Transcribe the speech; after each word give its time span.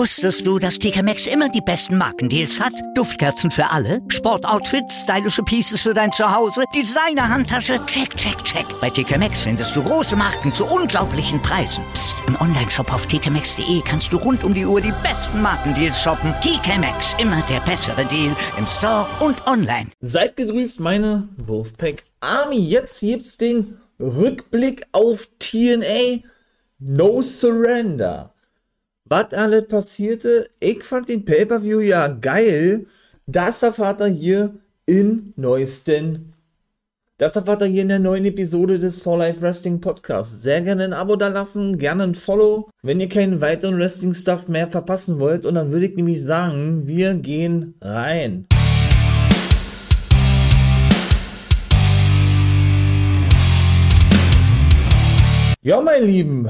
Wusstest 0.00 0.46
du, 0.46 0.58
dass 0.58 0.78
TK 0.78 1.02
Maxx 1.02 1.26
immer 1.26 1.48
die 1.48 1.60
besten 1.60 1.98
Markendeals 1.98 2.60
hat? 2.60 2.72
Duftkerzen 2.94 3.50
für 3.50 3.68
alle, 3.68 4.00
Sportoutfits, 4.08 5.00
stylische 5.00 5.42
Pieces 5.42 5.82
für 5.82 5.92
dein 5.92 6.12
Zuhause, 6.12 6.62
Designer-Handtasche, 6.74 7.84
check, 7.86 8.16
check, 8.16 8.42
check. 8.44 8.64
Bei 8.80 8.88
TK 8.88 9.18
Maxx 9.18 9.42
findest 9.42 9.74
du 9.74 9.82
große 9.82 10.16
Marken 10.16 10.52
zu 10.52 10.64
unglaublichen 10.64 11.42
Preisen. 11.42 11.84
Psst. 11.92 12.16
im 12.26 12.40
Onlineshop 12.40 12.92
auf 12.94 13.06
tkmaxx.de 13.06 13.82
kannst 13.84 14.12
du 14.12 14.18
rund 14.18 14.44
um 14.44 14.54
die 14.54 14.64
Uhr 14.64 14.80
die 14.80 14.94
besten 15.02 15.42
Markendeals 15.42 16.00
shoppen. 16.00 16.32
TK 16.40 16.78
Maxx, 16.78 17.16
immer 17.18 17.42
der 17.50 17.60
bessere 17.60 18.06
Deal 18.06 18.34
im 18.56 18.66
Store 18.66 19.06
und 19.20 19.46
online. 19.46 19.88
Seid 20.00 20.36
gegrüßt, 20.36 20.80
meine 20.80 21.28
Wolfpack 21.36 22.04
Army. 22.20 22.58
Jetzt 22.58 23.00
gibt's 23.00 23.36
den 23.36 23.78
Rückblick 23.98 24.86
auf 24.92 25.28
TNA 25.38 26.20
No 26.78 27.20
Surrender 27.20 28.29
was 29.10 29.32
alles 29.34 29.66
passierte. 29.66 30.48
Ich 30.60 30.84
fand 30.84 31.08
den 31.08 31.24
Pay-Per-View 31.24 31.80
ja 31.80 32.06
geil. 32.06 32.86
Das 33.26 33.62
erfahrt 33.62 34.00
ihr 34.00 34.06
hier 34.06 34.54
in 34.86 35.32
neuesten. 35.36 36.32
Das 37.18 37.34
erfahrt 37.34 37.62
ihr 37.62 37.66
hier 37.66 37.82
in 37.82 37.88
der 37.88 37.98
neuen 37.98 38.24
Episode 38.24 38.78
des 38.78 39.02
For 39.02 39.18
Life 39.18 39.40
Wrestling 39.40 39.80
Podcasts. 39.80 40.42
Sehr 40.42 40.62
gerne 40.62 40.84
ein 40.84 40.92
Abo 40.92 41.16
da 41.16 41.26
lassen, 41.26 41.76
gerne 41.76 42.04
ein 42.04 42.14
Follow, 42.14 42.70
wenn 42.82 43.00
ihr 43.00 43.08
keinen 43.08 43.40
weiteren 43.40 43.78
Wrestling-Stuff 43.78 44.46
mehr 44.46 44.68
verpassen 44.68 45.18
wollt. 45.18 45.44
Und 45.44 45.56
dann 45.56 45.72
würde 45.72 45.86
ich 45.86 45.96
nämlich 45.96 46.22
sagen, 46.22 46.86
wir 46.86 47.14
gehen 47.14 47.74
rein. 47.80 48.46
Ja, 55.62 55.80
mein 55.80 56.04
Lieben, 56.04 56.48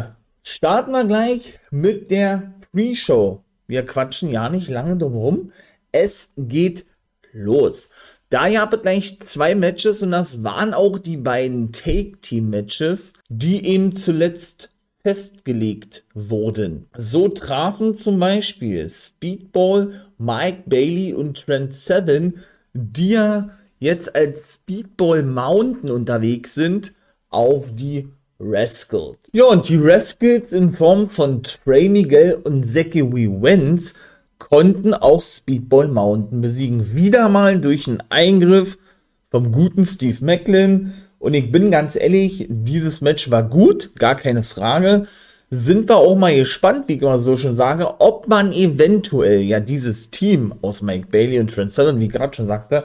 starten 0.50 0.90
wir 0.90 1.04
gleich 1.04 1.60
mit 1.70 2.10
der 2.10 2.54
Pre-Show. 2.72 3.44
Wir 3.68 3.86
quatschen 3.86 4.30
ja 4.30 4.48
nicht 4.48 4.68
lange 4.68 4.96
drum 4.96 5.14
rum. 5.14 5.52
Es 5.92 6.30
geht 6.36 6.86
los. 7.32 7.88
Da 8.30 8.50
gab 8.50 8.74
es 8.74 8.82
gleich 8.82 9.20
zwei 9.20 9.54
Matches 9.54 10.02
und 10.02 10.10
das 10.10 10.42
waren 10.42 10.74
auch 10.74 10.98
die 10.98 11.16
beiden 11.16 11.72
Take-Team-Matches, 11.72 13.12
die 13.28 13.64
eben 13.64 13.92
zuletzt 13.92 14.72
festgelegt 15.02 16.04
wurden. 16.14 16.86
So 16.96 17.28
trafen 17.28 17.96
zum 17.96 18.18
Beispiel 18.18 18.88
Speedball, 18.90 19.92
Mike 20.18 20.64
Bailey 20.66 21.14
und 21.14 21.44
Trent 21.44 21.72
Seven, 21.72 22.40
die 22.72 23.10
ja 23.10 23.50
jetzt 23.78 24.14
als 24.14 24.54
Speedball 24.54 25.22
Mountain 25.22 25.90
unterwegs 25.90 26.54
sind, 26.54 26.92
auf 27.30 27.66
die 27.72 28.08
Rascals. 28.40 29.18
Ja, 29.32 29.44
und 29.44 29.68
die 29.68 29.76
Rascals 29.76 30.52
in 30.52 30.72
Form 30.72 31.10
von 31.10 31.42
Trey 31.42 31.88
Miguel 31.88 32.38
und 32.42 32.66
Zachary 32.66 33.30
Wentz 33.30 33.94
konnten 34.38 34.94
auch 34.94 35.20
Speedball 35.20 35.88
Mountain 35.88 36.40
besiegen. 36.40 36.94
Wieder 36.94 37.28
mal 37.28 37.60
durch 37.60 37.86
einen 37.86 38.02
Eingriff 38.08 38.78
vom 39.30 39.52
guten 39.52 39.84
Steve 39.84 40.24
Macklin. 40.24 40.92
Und 41.18 41.34
ich 41.34 41.52
bin 41.52 41.70
ganz 41.70 41.96
ehrlich, 41.96 42.46
dieses 42.48 43.02
Match 43.02 43.30
war 43.30 43.42
gut, 43.42 43.94
gar 43.96 44.16
keine 44.16 44.42
Frage. 44.42 45.04
Sind 45.50 45.88
wir 45.88 45.96
auch 45.96 46.16
mal 46.16 46.34
gespannt, 46.34 46.84
wie 46.86 46.94
ich 46.94 47.02
immer 47.02 47.18
so 47.18 47.36
schon 47.36 47.56
sage, 47.56 48.00
ob 48.00 48.28
man 48.28 48.52
eventuell 48.52 49.40
ja 49.40 49.60
dieses 49.60 50.10
Team 50.10 50.54
aus 50.62 50.80
Mike 50.80 51.08
Bailey 51.10 51.40
und 51.40 51.52
Trent 51.52 51.72
Seven, 51.72 52.00
wie 52.00 52.06
ich 52.06 52.12
gerade 52.12 52.34
schon 52.34 52.46
sagte, 52.46 52.84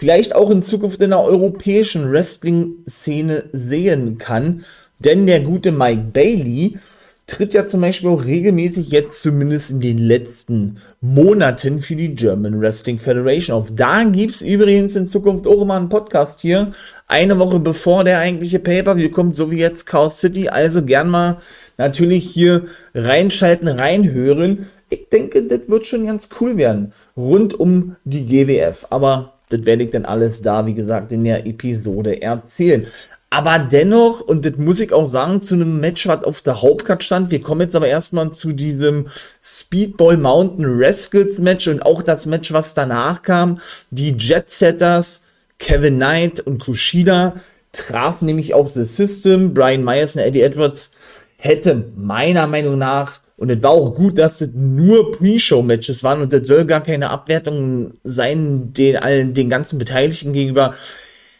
vielleicht 0.00 0.34
auch 0.34 0.48
in 0.48 0.62
Zukunft 0.62 1.02
in 1.02 1.10
der 1.10 1.20
europäischen 1.20 2.10
Wrestling-Szene 2.10 3.44
sehen 3.52 4.16
kann. 4.16 4.64
Denn 4.98 5.26
der 5.26 5.40
gute 5.40 5.72
Mike 5.72 6.04
Bailey 6.14 6.78
tritt 7.26 7.52
ja 7.52 7.66
zum 7.66 7.82
Beispiel 7.82 8.08
auch 8.08 8.24
regelmäßig 8.24 8.88
jetzt 8.88 9.20
zumindest 9.20 9.72
in 9.72 9.80
den 9.82 9.98
letzten 9.98 10.78
Monaten 11.02 11.80
für 11.80 11.96
die 11.96 12.14
German 12.14 12.62
Wrestling 12.62 12.98
Federation 12.98 13.54
auf. 13.54 13.66
Da 13.76 14.04
gibt's 14.04 14.40
übrigens 14.40 14.96
in 14.96 15.06
Zukunft 15.06 15.46
auch 15.46 15.60
immer 15.60 15.76
einen 15.76 15.90
Podcast 15.90 16.40
hier. 16.40 16.72
Eine 17.06 17.38
Woche 17.38 17.60
bevor 17.60 18.02
der 18.02 18.20
eigentliche 18.20 18.58
Pay-Per-View 18.58 19.10
kommt, 19.10 19.36
so 19.36 19.50
wie 19.50 19.58
jetzt 19.58 19.84
Chaos 19.84 20.18
City. 20.18 20.48
Also 20.48 20.82
gern 20.82 21.10
mal 21.10 21.36
natürlich 21.76 22.24
hier 22.24 22.64
reinschalten, 22.94 23.68
reinhören. 23.68 24.66
Ich 24.88 25.10
denke, 25.10 25.42
das 25.42 25.68
wird 25.68 25.84
schon 25.84 26.06
ganz 26.06 26.30
cool 26.40 26.56
werden. 26.56 26.94
Rund 27.18 27.52
um 27.52 27.96
die 28.04 28.24
GWF. 28.24 28.86
Aber 28.88 29.34
das 29.50 29.66
werde 29.66 29.84
ich 29.84 29.90
dann 29.90 30.04
alles 30.04 30.42
da, 30.42 30.64
wie 30.66 30.74
gesagt, 30.74 31.12
in 31.12 31.24
der 31.24 31.46
Episode 31.46 32.22
erzählen. 32.22 32.86
Aber 33.32 33.60
dennoch, 33.60 34.20
und 34.20 34.44
das 34.44 34.56
muss 34.56 34.80
ich 34.80 34.92
auch 34.92 35.06
sagen, 35.06 35.40
zu 35.40 35.54
einem 35.54 35.78
Match, 35.78 36.08
was 36.08 36.24
auf 36.24 36.42
der 36.42 36.62
Hauptcard 36.62 37.04
stand. 37.04 37.30
Wir 37.30 37.40
kommen 37.40 37.60
jetzt 37.60 37.76
aber 37.76 37.86
erstmal 37.86 38.32
zu 38.32 38.52
diesem 38.52 39.06
Speedball 39.40 40.16
Mountain 40.16 40.64
Rascals 40.66 41.38
Match 41.38 41.68
und 41.68 41.86
auch 41.86 42.02
das 42.02 42.26
Match, 42.26 42.52
was 42.52 42.74
danach 42.74 43.22
kam. 43.22 43.60
Die 43.90 44.16
Jet 44.16 44.50
Setters, 44.50 45.22
Kevin 45.60 45.96
Knight 45.96 46.40
und 46.40 46.64
Kushida 46.64 47.34
trafen 47.70 48.26
nämlich 48.26 48.52
auf 48.52 48.66
The 48.68 48.84
System. 48.84 49.54
Brian 49.54 49.84
Myers 49.84 50.16
und 50.16 50.22
Eddie 50.22 50.42
Edwards 50.42 50.90
hätte 51.36 51.84
meiner 51.96 52.48
Meinung 52.48 52.78
nach 52.78 53.20
und 53.40 53.50
es 53.50 53.62
war 53.62 53.70
auch 53.70 53.94
gut, 53.94 54.18
dass 54.18 54.36
das 54.36 54.50
nur 54.52 55.12
Pre-Show-Matches 55.12 56.04
waren 56.04 56.20
und 56.20 56.30
das 56.30 56.46
soll 56.46 56.66
gar 56.66 56.82
keine 56.82 57.08
Abwertung 57.08 57.94
sein, 58.04 58.74
den 58.74 58.98
allen, 58.98 59.32
den 59.32 59.48
ganzen 59.48 59.78
Beteiligten 59.78 60.34
gegenüber. 60.34 60.74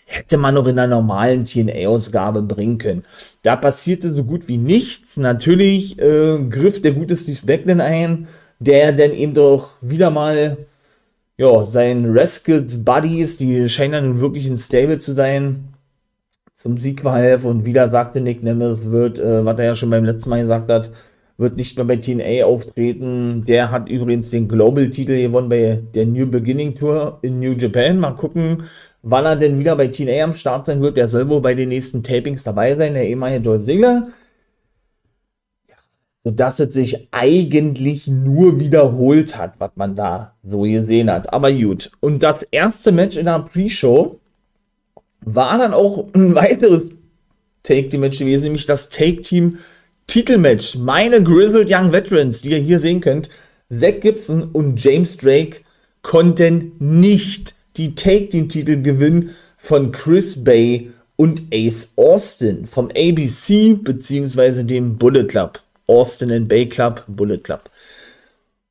Hätte 0.06 0.38
man 0.38 0.54
noch 0.54 0.66
in 0.66 0.78
einer 0.78 0.96
normalen 0.96 1.44
TNA-Ausgabe 1.44 2.40
bringen 2.40 2.78
können. 2.78 3.04
Da 3.42 3.54
passierte 3.54 4.10
so 4.10 4.24
gut 4.24 4.48
wie 4.48 4.56
nichts. 4.56 5.18
Natürlich 5.18 6.00
äh, 6.00 6.38
griff 6.48 6.80
der 6.80 6.92
gute 6.92 7.18
Steve 7.18 7.44
Backlund 7.44 7.82
ein, 7.82 8.28
der 8.60 8.92
dann 8.92 9.12
eben 9.12 9.34
doch 9.34 9.72
wieder 9.82 10.10
mal 10.10 10.56
ja, 11.36 11.66
sein 11.66 12.16
Rascals 12.16 12.82
Buddies, 12.82 13.36
die 13.36 13.68
scheinen 13.68 13.92
ja 13.92 14.00
nun 14.00 14.20
wirklich 14.20 14.48
ein 14.48 14.56
Stable 14.56 14.96
zu 14.96 15.12
sein, 15.12 15.68
zum 16.54 16.78
Sieg 16.78 17.02
verhelfen 17.02 17.50
und 17.50 17.64
wieder 17.66 17.90
sagte 17.90 18.22
Nick 18.22 18.42
Nemes 18.42 18.90
wird, 18.90 19.18
äh, 19.18 19.44
was 19.44 19.58
er 19.58 19.64
ja 19.66 19.74
schon 19.74 19.90
beim 19.90 20.06
letzten 20.06 20.30
Mal 20.30 20.42
gesagt 20.42 20.70
hat, 20.70 20.90
wird 21.40 21.56
nicht 21.56 21.76
mehr 21.76 21.86
bei 21.86 21.96
TNA 21.96 22.44
auftreten. 22.44 23.46
Der 23.46 23.70
hat 23.70 23.88
übrigens 23.88 24.30
den 24.30 24.46
Global-Titel 24.46 25.22
gewonnen 25.22 25.48
bei 25.48 25.82
der 25.94 26.04
New 26.04 26.26
Beginning 26.26 26.74
Tour 26.74 27.18
in 27.22 27.40
New 27.40 27.52
Japan. 27.52 27.98
Mal 27.98 28.10
gucken, 28.10 28.64
wann 29.02 29.24
er 29.24 29.36
denn 29.36 29.58
wieder 29.58 29.74
bei 29.74 29.88
TNA 29.88 30.24
am 30.24 30.32
Start 30.34 30.66
sein 30.66 30.82
wird. 30.82 30.98
Der 30.98 31.08
soll 31.08 31.26
wohl 31.30 31.40
bei 31.40 31.54
den 31.54 31.70
nächsten 31.70 32.02
Tapings 32.02 32.42
dabei 32.42 32.76
sein, 32.76 32.92
der 32.92 33.08
ehemalige 33.08 33.40
Dolph 33.40 33.64
Ziggler. 33.64 34.08
Sodass 36.24 36.60
es 36.60 36.74
sich 36.74 37.08
eigentlich 37.10 38.06
nur 38.06 38.60
wiederholt 38.60 39.38
hat, 39.38 39.54
was 39.58 39.70
man 39.76 39.96
da 39.96 40.36
so 40.42 40.60
gesehen 40.60 41.10
hat. 41.10 41.32
Aber 41.32 41.50
gut. 41.50 41.90
Und 42.00 42.22
das 42.22 42.42
erste 42.50 42.92
Match 42.92 43.16
in 43.16 43.24
der 43.24 43.38
Pre-Show 43.38 44.20
war 45.22 45.56
dann 45.56 45.72
auch 45.72 46.12
ein 46.12 46.34
weiteres 46.34 46.90
Take-Team-Match 47.62 48.18
gewesen, 48.18 48.44
nämlich 48.44 48.66
das 48.66 48.90
Take-Team 48.90 49.56
Titelmatch. 50.10 50.74
Meine 50.74 51.22
Grizzled 51.22 51.70
Young 51.70 51.92
Veterans, 51.92 52.40
die 52.40 52.50
ihr 52.50 52.58
hier 52.58 52.80
sehen 52.80 53.00
könnt, 53.00 53.30
Zack 53.72 54.00
Gibson 54.00 54.42
und 54.42 54.82
James 54.82 55.16
Drake 55.16 55.60
konnten 56.02 56.72
nicht 56.80 57.54
die 57.76 57.94
Take-Team-Titel 57.94 58.82
gewinnen 58.82 59.30
von 59.56 59.92
Chris 59.92 60.42
Bay 60.42 60.90
und 61.14 61.42
Ace 61.54 61.92
Austin 61.94 62.66
vom 62.66 62.88
ABC 62.88 63.74
bzw. 63.74 64.64
dem 64.64 64.98
Bullet 64.98 65.28
Club. 65.28 65.60
Austin 65.86 66.32
and 66.32 66.48
Bay 66.48 66.68
Club, 66.68 67.04
Bullet 67.06 67.38
Club. 67.38 67.70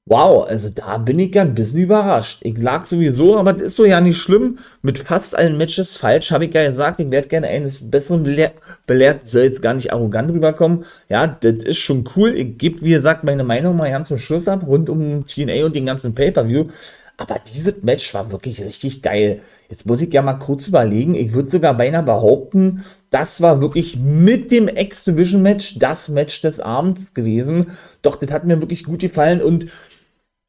Wow, 0.09 0.47
also 0.49 0.69
da 0.71 0.97
bin 0.97 1.19
ich 1.19 1.35
ja 1.35 1.43
ein 1.43 1.53
bisschen 1.53 1.81
überrascht. 1.81 2.39
Ich 2.41 2.57
lag 2.57 2.87
sowieso, 2.87 3.37
aber 3.37 3.53
das 3.53 3.67
ist 3.67 3.75
so 3.75 3.85
ja 3.85 4.01
nicht 4.01 4.17
schlimm. 4.17 4.57
Mit 4.81 4.97
fast 4.97 5.37
allen 5.37 5.55
Matches 5.55 5.97
falsch, 5.97 6.31
habe 6.31 6.45
ich 6.45 6.53
ja 6.55 6.67
gesagt, 6.67 6.99
ich 6.99 7.11
werde 7.11 7.27
gerne 7.27 7.45
eines 7.45 7.91
Besseren 7.91 8.23
belehr 8.23 8.53
belehrt, 8.87 9.27
soll 9.27 9.43
jetzt 9.43 9.61
gar 9.61 9.75
nicht 9.75 9.93
arrogant 9.93 10.31
rüberkommen. 10.31 10.83
Ja, 11.09 11.27
das 11.27 11.63
ist 11.63 11.77
schon 11.77 12.09
cool. 12.15 12.35
Ich 12.35 12.57
gebe, 12.57 12.81
wie 12.81 12.89
gesagt, 12.89 13.23
meine 13.23 13.43
Meinung 13.43 13.77
mal 13.77 13.91
ganz 13.91 14.07
zum 14.07 14.17
Schluss 14.17 14.47
ab, 14.47 14.65
rund 14.65 14.89
um 14.89 15.27
TNA 15.27 15.63
und 15.63 15.75
den 15.75 15.85
ganzen 15.85 16.15
Pay-Per-View. 16.15 16.65
Aber 17.17 17.35
dieses 17.53 17.83
Match 17.83 18.11
war 18.15 18.31
wirklich 18.31 18.63
richtig 18.63 19.03
geil. 19.03 19.41
Jetzt 19.69 19.85
muss 19.85 20.01
ich 20.01 20.11
ja 20.11 20.23
mal 20.23 20.33
kurz 20.33 20.65
überlegen. 20.65 21.13
Ich 21.13 21.33
würde 21.33 21.51
sogar 21.51 21.75
beinahe 21.75 22.01
behaupten, 22.01 22.83
das 23.11 23.41
war 23.41 23.61
wirklich 23.61 23.97
mit 23.97 24.51
dem 24.51 24.67
X-Division-Match 24.67 25.77
das 25.79 26.09
Match 26.09 26.41
des 26.41 26.59
Abends 26.59 27.13
gewesen. 27.13 27.71
Doch, 28.01 28.15
das 28.15 28.31
hat 28.31 28.45
mir 28.45 28.59
wirklich 28.61 28.83
gut 28.83 28.99
gefallen 28.99 29.41
und 29.41 29.67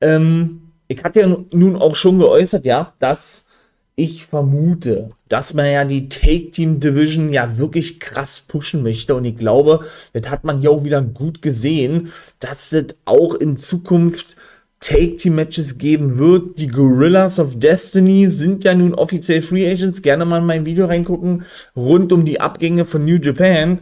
ähm, 0.01 0.73
ich 0.89 1.05
hatte 1.05 1.21
ja 1.21 1.37
nun 1.53 1.77
auch 1.77 1.95
schon 1.95 2.19
geäußert, 2.19 2.67
ja, 2.67 2.95
dass 2.99 3.47
ich 3.95 4.25
vermute, 4.25 5.11
dass 5.29 5.53
man 5.53 5.71
ja 5.71 5.85
die 5.85 6.09
Take 6.09 6.51
Team 6.53 6.81
Division 6.81 7.33
ja 7.33 7.59
wirklich 7.59 8.01
krass 8.01 8.41
pushen 8.41 8.83
möchte. 8.83 9.15
Und 9.15 9.25
ich 9.27 9.37
glaube, 9.37 9.85
das 10.13 10.31
hat 10.31 10.43
man 10.45 10.59
hier 10.59 10.71
auch 10.71 10.85
wieder 10.85 11.03
gut 11.03 11.43
gesehen, 11.43 12.11
dass 12.41 12.73
es 12.73 12.97
auch 13.05 13.35
in 13.35 13.57
Zukunft 13.57 14.37
Take 14.81 15.17
Team 15.17 15.35
Matches 15.35 15.77
geben 15.77 16.19
wird. 16.19 16.59
Die 16.59 16.69
Gorillas 16.69 17.39
of 17.39 17.59
Destiny 17.59 18.31
sind 18.31 18.65
ja 18.65 18.75
nun 18.75 18.95
offiziell 18.95 19.43
Free 19.43 19.71
Agents. 19.71 20.01
Gerne 20.01 20.25
mal 20.25 20.39
in 20.39 20.47
mein 20.47 20.65
Video 20.65 20.87
reingucken 20.87 21.45
rund 21.77 22.13
um 22.13 22.25
die 22.25 22.41
Abgänge 22.41 22.87
von 22.87 23.05
New 23.05 23.19
Japan. 23.19 23.81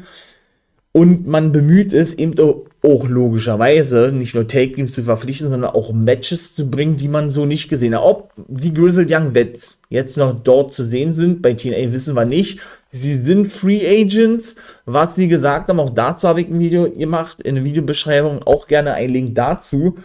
Und 0.90 1.28
man 1.28 1.52
bemüht 1.52 1.92
es 1.92 2.14
eben 2.14 2.34
auch 2.82 3.08
logischerweise 3.08 4.12
nicht 4.12 4.34
nur 4.34 4.46
Take 4.46 4.72
Teams 4.72 4.92
zu 4.92 5.02
verpflichten, 5.02 5.50
sondern 5.50 5.70
auch 5.70 5.92
Matches 5.92 6.54
zu 6.54 6.70
bringen, 6.70 6.96
die 6.96 7.08
man 7.08 7.28
so 7.28 7.44
nicht 7.44 7.68
gesehen 7.68 7.94
hat. 7.94 8.04
Ob 8.04 8.32
die 8.36 8.72
Grizzled 8.72 9.10
Young 9.10 9.34
Vets 9.34 9.80
jetzt 9.88 10.16
noch 10.16 10.32
dort 10.32 10.72
zu 10.72 10.86
sehen 10.86 11.12
sind, 11.12 11.42
bei 11.42 11.54
TNA 11.54 11.92
wissen 11.92 12.14
wir 12.14 12.24
nicht. 12.24 12.60
Sie 12.90 13.16
sind 13.16 13.52
Free 13.52 13.86
Agents. 13.86 14.54
Was 14.86 15.16
sie 15.16 15.28
gesagt 15.28 15.68
haben, 15.68 15.80
auch 15.80 15.90
dazu 15.90 16.28
habe 16.28 16.40
ich 16.40 16.48
ein 16.48 16.60
Video 16.60 16.88
gemacht, 16.88 17.42
in 17.42 17.56
der 17.56 17.64
Videobeschreibung 17.64 18.42
auch 18.44 18.68
gerne 18.68 18.94
ein 18.94 19.10
Link 19.10 19.34
dazu 19.34 19.96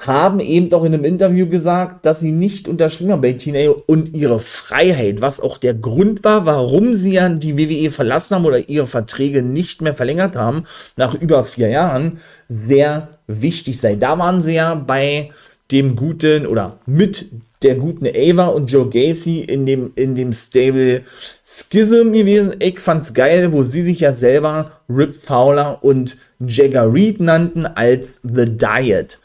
haben 0.00 0.40
eben 0.40 0.70
doch 0.70 0.84
in 0.84 0.94
einem 0.94 1.04
Interview 1.04 1.46
gesagt, 1.46 2.06
dass 2.06 2.20
sie 2.20 2.32
nicht 2.32 2.68
unterschrieben 2.68 3.12
haben 3.12 3.20
bei 3.20 3.34
TNA 3.34 3.70
und 3.86 4.14
ihre 4.14 4.40
Freiheit, 4.40 5.20
was 5.20 5.40
auch 5.40 5.58
der 5.58 5.74
Grund 5.74 6.24
war, 6.24 6.46
warum 6.46 6.94
sie 6.94 7.12
ja 7.12 7.28
die 7.28 7.58
WWE 7.58 7.90
verlassen 7.90 8.36
haben 8.36 8.46
oder 8.46 8.68
ihre 8.68 8.86
Verträge 8.86 9.42
nicht 9.42 9.82
mehr 9.82 9.94
verlängert 9.94 10.36
haben, 10.36 10.64
nach 10.96 11.14
über 11.14 11.44
vier 11.44 11.68
Jahren, 11.68 12.18
sehr 12.48 13.08
wichtig 13.26 13.78
sei. 13.78 13.94
Da 13.94 14.18
waren 14.18 14.40
sie 14.40 14.54
ja 14.54 14.74
bei 14.74 15.30
dem 15.70 15.96
guten 15.96 16.46
oder 16.46 16.78
mit 16.86 17.26
der 17.62 17.74
guten 17.74 18.06
Ava 18.06 18.46
und 18.46 18.70
Joe 18.72 18.88
Gacy 18.88 19.40
in 19.40 19.66
dem, 19.66 19.92
in 19.94 20.14
dem 20.14 20.32
Stable 20.32 21.02
Schism 21.44 22.12
gewesen. 22.12 22.54
Ich 22.58 22.80
fand's 22.80 23.12
geil, 23.12 23.52
wo 23.52 23.62
sie 23.62 23.82
sich 23.82 24.00
ja 24.00 24.14
selber 24.14 24.72
Rip 24.88 25.16
Fowler 25.22 25.84
und 25.84 26.16
Jagger 26.38 26.90
Reed 26.92 27.20
nannten 27.20 27.66
als 27.66 28.20
The 28.22 28.46
Diet. 28.46 29.19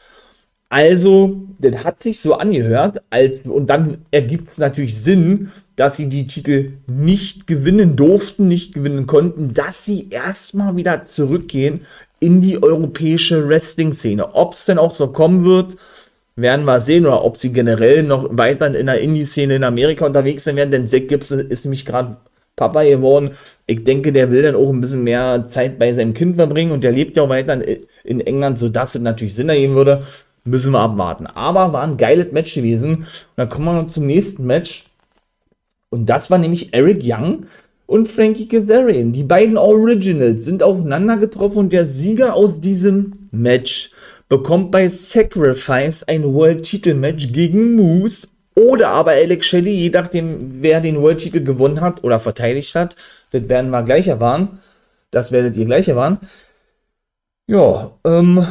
Also, 0.75 1.37
das 1.57 1.85
hat 1.85 2.03
sich 2.03 2.19
so 2.19 2.33
angehört, 2.33 3.01
als, 3.09 3.39
und 3.45 3.69
dann 3.69 3.99
ergibt 4.11 4.49
es 4.49 4.57
natürlich 4.57 5.01
Sinn, 5.01 5.53
dass 5.77 5.95
sie 5.95 6.09
die 6.09 6.27
Titel 6.27 6.73
nicht 6.85 7.47
gewinnen 7.47 7.95
durften, 7.95 8.49
nicht 8.49 8.73
gewinnen 8.73 9.07
konnten, 9.07 9.53
dass 9.53 9.85
sie 9.85 10.09
erstmal 10.09 10.75
wieder 10.75 11.05
zurückgehen 11.05 11.85
in 12.19 12.41
die 12.41 12.61
europäische 12.61 13.47
Wrestling-Szene. 13.47 14.35
Ob 14.35 14.55
es 14.55 14.65
denn 14.65 14.77
auch 14.77 14.91
so 14.91 15.07
kommen 15.07 15.45
wird, 15.45 15.77
werden 16.35 16.65
wir 16.65 16.81
sehen, 16.81 17.05
oder 17.05 17.23
ob 17.23 17.39
sie 17.39 17.53
generell 17.53 18.03
noch 18.03 18.37
weiter 18.37 18.75
in 18.75 18.87
der 18.87 18.99
Indie-Szene 18.99 19.55
in 19.55 19.63
Amerika 19.63 20.05
unterwegs 20.05 20.43
sein 20.43 20.57
werden, 20.57 20.71
denn 20.71 20.89
Zack 20.89 21.07
Gibson 21.07 21.39
ist 21.39 21.63
nämlich 21.63 21.85
gerade 21.85 22.17
Papa 22.57 22.83
geworden. 22.83 23.31
Ich 23.65 23.85
denke, 23.85 24.11
der 24.11 24.29
will 24.29 24.41
dann 24.41 24.55
auch 24.55 24.69
ein 24.73 24.81
bisschen 24.81 25.05
mehr 25.05 25.45
Zeit 25.45 25.79
bei 25.79 25.93
seinem 25.93 26.13
Kind 26.13 26.35
verbringen 26.35 26.73
und 26.73 26.83
der 26.83 26.91
lebt 26.91 27.15
ja 27.15 27.23
auch 27.23 27.29
weiter 27.29 27.61
in 28.03 28.19
England, 28.19 28.57
sodass 28.57 28.95
es 28.95 29.01
natürlich 29.01 29.35
Sinn 29.35 29.47
ergeben 29.47 29.75
würde 29.75 30.03
müssen 30.45 30.71
wir 30.71 30.79
abwarten. 30.79 31.27
Aber 31.27 31.73
war 31.73 31.83
ein 31.83 31.97
geiles 31.97 32.31
Match 32.31 32.53
gewesen. 32.55 32.97
Und 32.97 33.07
dann 33.35 33.49
kommen 33.49 33.65
wir 33.65 33.73
noch 33.73 33.87
zum 33.87 34.05
nächsten 34.05 34.45
Match. 34.45 34.85
Und 35.89 36.07
das 36.07 36.31
war 36.31 36.37
nämlich 36.37 36.73
Eric 36.73 37.01
Young 37.03 37.45
und 37.85 38.07
Frankie 38.07 38.47
Kazarian. 38.47 39.13
Die 39.13 39.23
beiden 39.23 39.57
Originals 39.57 40.43
sind 40.43 40.63
aufeinander 40.63 41.17
getroffen 41.17 41.57
und 41.57 41.73
der 41.73 41.85
Sieger 41.85 42.33
aus 42.33 42.61
diesem 42.61 43.27
Match 43.31 43.91
bekommt 44.27 44.71
bei 44.71 44.89
Sacrifice 44.89 46.03
ein 46.03 46.23
World-Titel-Match 46.33 47.31
gegen 47.31 47.75
Moose 47.75 48.27
oder 48.55 48.89
aber 48.89 49.11
Alex 49.11 49.45
Shelley, 49.45 49.71
je 49.71 49.89
nachdem, 49.89 50.61
wer 50.61 50.81
den 50.81 51.01
World-Titel 51.01 51.43
gewonnen 51.43 51.81
hat 51.81 52.03
oder 52.03 52.19
verteidigt 52.19 52.73
hat. 52.73 52.95
Das 53.31 53.47
werden 53.49 53.69
wir 53.69 53.83
gleich 53.83 54.07
erfahren. 54.07 54.59
Das 55.11 55.31
werdet 55.31 55.55
ihr 55.57 55.65
gleich 55.65 55.87
erfahren. 55.87 56.19
Ja, 57.47 57.91
ähm, 58.05 58.47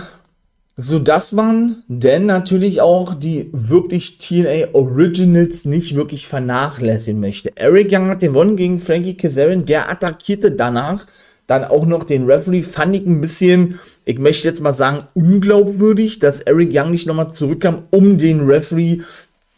so 0.77 0.99
dass 0.99 1.33
man 1.33 1.85
denn 1.87 2.27
natürlich 2.27 2.81
auch 2.81 3.15
die 3.15 3.49
wirklich 3.53 4.19
TNA 4.19 4.75
Originals 4.75 5.65
nicht 5.65 5.95
wirklich 5.95 6.27
vernachlässigen 6.27 7.21
möchte. 7.21 7.57
Eric 7.57 7.93
Young 7.93 8.09
hat 8.09 8.21
gewonnen 8.21 8.57
gegen 8.57 8.79
Frankie 8.79 9.17
Kazarian, 9.17 9.67
der 9.67 9.89
attackierte 9.89 10.51
danach 10.51 11.07
dann 11.47 11.65
auch 11.65 11.85
noch 11.85 12.05
den 12.05 12.25
Referee, 12.25 12.63
fand 12.63 12.97
ich 12.97 13.07
ein 13.07 13.21
bisschen, 13.21 13.79
ich 14.05 14.19
möchte 14.19 14.49
jetzt 14.49 14.63
mal 14.63 14.73
sagen, 14.73 15.07
unglaubwürdig, 15.15 16.19
dass 16.19 16.41
Eric 16.41 16.71
Young 16.73 16.91
nicht 16.91 17.07
nochmal 17.07 17.33
zurückkam, 17.35 17.83
um 17.91 18.19
den 18.19 18.47
Referee 18.49 19.03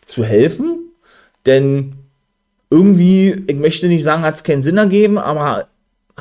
zu 0.03 0.25
helfen. 0.25 0.91
Denn 1.47 1.95
irgendwie, 2.71 3.45
ich 3.47 3.57
möchte 3.57 3.87
nicht 3.87 4.03
sagen, 4.03 4.25
hat 4.25 4.35
es 4.35 4.43
keinen 4.43 4.63
Sinn 4.63 4.79
ergeben, 4.79 5.17
aber 5.17 5.69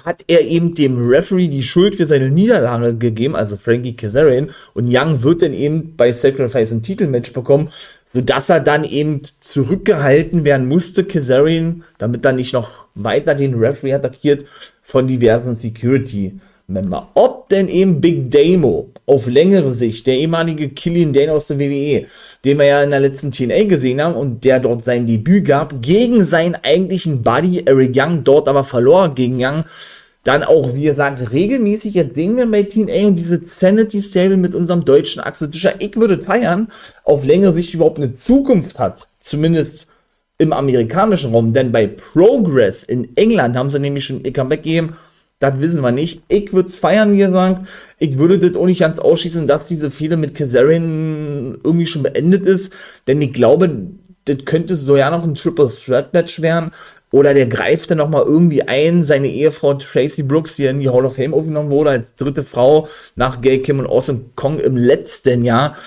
hat 0.04 0.24
er 0.28 0.42
eben 0.42 0.74
dem 0.74 1.08
Referee 1.08 1.48
die 1.48 1.64
Schuld 1.64 1.96
für 1.96 2.06
seine 2.06 2.30
Niederlage 2.30 2.96
gegeben, 2.96 3.36
also 3.36 3.58
Frankie 3.58 3.96
Kazarian, 3.96 4.50
und 4.74 4.88
Young 4.90 5.24
wird 5.24 5.42
dann 5.42 5.54
eben 5.54 5.96
bei 5.96 6.12
Sacrifice 6.12 6.72
ein 6.72 6.84
Titelmatch 6.84 7.32
bekommen, 7.34 7.70
sodass 8.06 8.50
er 8.50 8.60
dann 8.60 8.84
eben 8.84 9.22
zurückgehalten 9.40 10.44
werden 10.44 10.68
musste, 10.68 11.04
Kazarian, 11.04 11.84
damit 11.98 12.26
er 12.26 12.34
nicht 12.34 12.54
noch 12.54 12.86
weiter 12.96 13.36
den 13.36 13.56
Referee 13.56 13.94
attackiert 13.94 14.46
von 14.84 15.08
diversen 15.08 15.56
Security 15.56 16.40
Member. 16.68 17.10
Ob 17.14 17.50
denn 17.50 17.68
eben 17.68 18.02
Big 18.02 18.32
Damo 18.32 18.90
auf 19.06 19.28
längere 19.28 19.72
Sicht, 19.72 20.08
der 20.08 20.18
ehemalige 20.18 20.70
Killian 20.70 21.14
Dane 21.14 21.32
aus 21.32 21.48
der 21.48 21.60
WWE, 21.60 22.06
den 22.44 22.58
wir 22.58 22.66
ja 22.66 22.84
in 22.84 22.90
der 22.90 23.00
letzten 23.00 23.32
TNA 23.32 23.66
gesehen 23.66 24.02
haben 24.02 24.16
und 24.16 24.44
der 24.44 24.60
dort 24.60 24.84
sein 24.84 25.06
Debüt 25.06 25.46
gab, 25.46 25.82
gegen 25.82 26.26
seinen 26.26 26.56
eigentlichen 26.56 27.22
Buddy 27.22 27.64
Eric 27.66 27.96
Young, 27.96 28.24
dort 28.24 28.48
aber 28.48 28.64
verlor 28.64 29.14
gegen 29.14 29.38
Young, 29.40 29.64
dann 30.24 30.44
auch, 30.44 30.74
wie 30.74 30.86
gesagt, 30.86 31.32
regelmäßig, 31.32 31.94
jetzt 31.94 32.16
sehen 32.16 32.36
wir 32.36 32.50
bei 32.50 32.64
TNA 32.64 33.08
und 33.08 33.16
diese 33.16 33.42
Sanity 33.46 34.02
Stable 34.02 34.38
mit 34.38 34.56
unserem 34.56 34.84
deutschen 34.84 35.22
Axel 35.22 35.52
Tischer, 35.52 35.76
ich 35.78 35.96
würde 35.98 36.20
feiern, 36.20 36.70
auf 37.04 37.24
längere 37.24 37.54
Sicht 37.54 37.76
überhaupt 37.76 38.00
eine 38.00 38.16
Zukunft 38.16 38.80
hat. 38.80 39.08
Zumindest 39.20 39.88
im 40.40 40.52
amerikanischen 40.52 41.32
Raum, 41.32 41.54
denn 41.54 41.72
bei 41.72 41.86
Progress 41.86 42.84
in 42.84 43.16
England 43.16 43.56
haben 43.56 43.70
sie 43.70 43.80
nämlich 43.80 44.04
schon 44.04 44.24
ihr 44.24 44.34
Comeback 44.34 44.64
gegeben 44.64 44.96
das 45.40 45.60
wissen 45.60 45.82
wir 45.82 45.92
nicht. 45.92 46.24
Ich 46.28 46.54
würde 46.54 46.70
es 46.70 46.80
feiern, 46.80 47.14
wie 47.14 47.18
gesagt. 47.18 47.68
Ich 48.00 48.18
würde 48.18 48.40
das 48.40 48.56
auch 48.56 48.66
nicht 48.66 48.80
ganz 48.80 49.00
ausschließen, 49.00 49.48
dass 49.48 49.66
diese 49.66 49.92
Fehde 49.92 50.18
mit 50.18 50.36
Kazarian 50.36 51.58
irgendwie 51.64 51.86
schon 51.86 52.04
beendet 52.04 52.44
ist. 52.46 52.72
Denn 53.08 53.22
ich 53.22 53.34
glaube, 53.34 53.90
das 54.26 54.38
könnte 54.46 54.76
so 54.76 54.96
ja 54.96 55.10
noch 55.10 55.24
ein 55.24 55.36
Triple 55.36 55.70
Threat 55.70 56.14
Match 56.14 56.42
werden. 56.42 56.72
Oder 57.12 57.34
der 57.34 57.46
greift 57.46 57.92
dann 57.92 58.00
nochmal 58.00 58.24
irgendwie 58.26 58.64
ein, 58.64 59.04
seine 59.04 59.28
Ehefrau 59.28 59.76
Tracy 59.76 60.24
Brooks, 60.24 60.56
die 60.56 60.66
in 60.66 60.80
die 60.80 60.90
Hall 60.90 61.06
of 61.06 61.16
Fame 61.16 61.34
aufgenommen 61.34 61.70
wurde, 61.70 61.92
als 61.92 62.16
dritte 62.16 62.44
Frau 62.44 62.88
nach 63.16 63.42
Gay 63.42 63.62
Kim 63.62 63.80
und 63.80 63.88
Awesome 63.88 64.22
Kong 64.36 64.60
im 64.60 64.76
letzten 64.76 65.46
Jahr. 65.46 65.78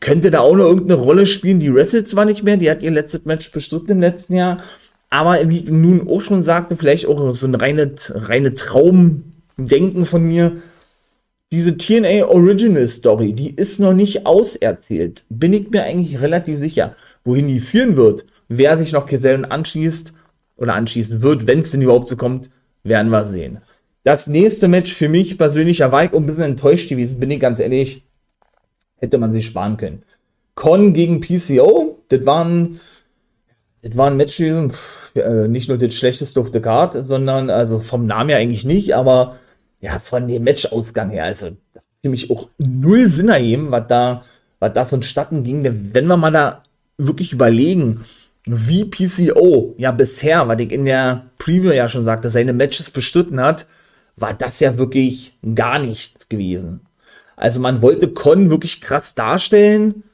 Könnte 0.00 0.30
da 0.30 0.40
auch 0.40 0.56
noch 0.56 0.64
irgendeine 0.64 1.00
Rolle 1.00 1.26
spielen. 1.26 1.60
Die 1.60 1.72
wrestelt 1.72 2.08
zwar 2.08 2.24
nicht 2.24 2.42
mehr, 2.42 2.56
die 2.56 2.70
hat 2.70 2.82
ihr 2.82 2.90
letztes 2.90 3.24
Match 3.24 3.52
bestritten 3.52 3.92
im 3.92 4.00
letzten 4.00 4.34
Jahr. 4.34 4.58
Aber 5.12 5.46
wie 5.50 5.60
nun 5.70 6.08
auch 6.08 6.22
schon 6.22 6.42
sagte, 6.42 6.74
vielleicht 6.74 7.06
auch 7.06 7.36
so 7.36 7.46
ein 7.46 7.54
reine, 7.54 7.94
reine 8.14 8.54
Traumdenken 8.54 10.06
von 10.06 10.26
mir. 10.26 10.62
Diese 11.52 11.76
TNA 11.76 12.28
Original 12.28 12.88
Story, 12.88 13.34
die 13.34 13.54
ist 13.54 13.78
noch 13.78 13.92
nicht 13.92 14.24
auserzählt. 14.24 15.24
Bin 15.28 15.52
ich 15.52 15.68
mir 15.68 15.84
eigentlich 15.84 16.18
relativ 16.22 16.58
sicher. 16.58 16.96
Wohin 17.24 17.46
die 17.46 17.60
führen 17.60 17.96
wird, 17.96 18.24
wer 18.48 18.78
sich 18.78 18.92
noch 18.92 19.04
Gesellen 19.04 19.44
anschließt 19.44 20.14
oder 20.56 20.72
anschließen 20.72 21.20
wird, 21.20 21.46
wenn 21.46 21.60
es 21.60 21.72
denn 21.72 21.82
überhaupt 21.82 22.08
so 22.08 22.16
kommt, 22.16 22.48
werden 22.82 23.10
wir 23.10 23.28
sehen. 23.28 23.58
Das 24.04 24.28
nächste 24.28 24.66
Match 24.66 24.94
für 24.94 25.10
mich 25.10 25.36
persönlich 25.36 25.80
war 25.80 26.04
ich 26.04 26.14
ein 26.14 26.24
bisschen 26.24 26.44
enttäuscht 26.44 26.88
gewesen, 26.88 27.20
bin 27.20 27.30
ich 27.30 27.38
ganz 27.38 27.60
ehrlich. 27.60 28.02
Hätte 28.96 29.18
man 29.18 29.30
sich 29.30 29.44
sparen 29.44 29.76
können. 29.76 30.04
Con 30.54 30.94
gegen 30.94 31.20
PCO, 31.20 31.98
das 32.08 32.24
waren 32.24 32.80
das 33.82 33.96
war 33.96 34.08
ein 34.08 34.16
Match 34.16 34.36
gewesen, 34.36 34.72
äh, 35.14 35.48
nicht 35.48 35.68
nur 35.68 35.76
das 35.76 35.94
schlechteste 35.94 36.40
auf 36.40 36.50
der 36.50 36.62
Karte, 36.62 37.04
sondern 37.06 37.50
also 37.50 37.80
vom 37.80 38.06
Namen 38.06 38.30
her 38.30 38.38
eigentlich 38.38 38.64
nicht, 38.64 38.94
aber 38.94 39.36
ja, 39.80 39.98
von 39.98 40.28
dem 40.28 40.44
Matchausgang 40.44 41.10
her, 41.10 41.24
also 41.24 41.48
für 42.00 42.08
mich 42.08 42.30
auch 42.30 42.48
null 42.58 43.08
Sinn 43.08 43.28
ergeben, 43.28 43.70
was 43.70 43.86
da, 43.88 44.22
was 44.60 44.72
da 44.72 44.84
vonstatten 44.84 45.42
ging. 45.42 45.64
Wenn 45.92 46.06
wir 46.06 46.16
mal 46.16 46.30
da 46.30 46.62
wirklich 46.96 47.32
überlegen, 47.32 48.04
wie 48.44 48.84
PCO 48.84 49.74
ja 49.78 49.90
bisher, 49.90 50.46
was 50.48 50.60
ich 50.60 50.72
in 50.72 50.84
der 50.84 51.26
Preview 51.38 51.72
ja 51.72 51.88
schon 51.88 52.04
sagte, 52.04 52.30
seine 52.30 52.52
Matches 52.52 52.90
bestritten 52.90 53.40
hat, 53.40 53.66
war 54.16 54.34
das 54.34 54.60
ja 54.60 54.78
wirklich 54.78 55.36
gar 55.54 55.78
nichts 55.78 56.28
gewesen. 56.28 56.80
Also 57.36 57.60
man 57.60 57.82
wollte 57.82 58.08
Con 58.08 58.50
wirklich 58.50 58.80
krass 58.80 59.14
darstellen, 59.14 60.04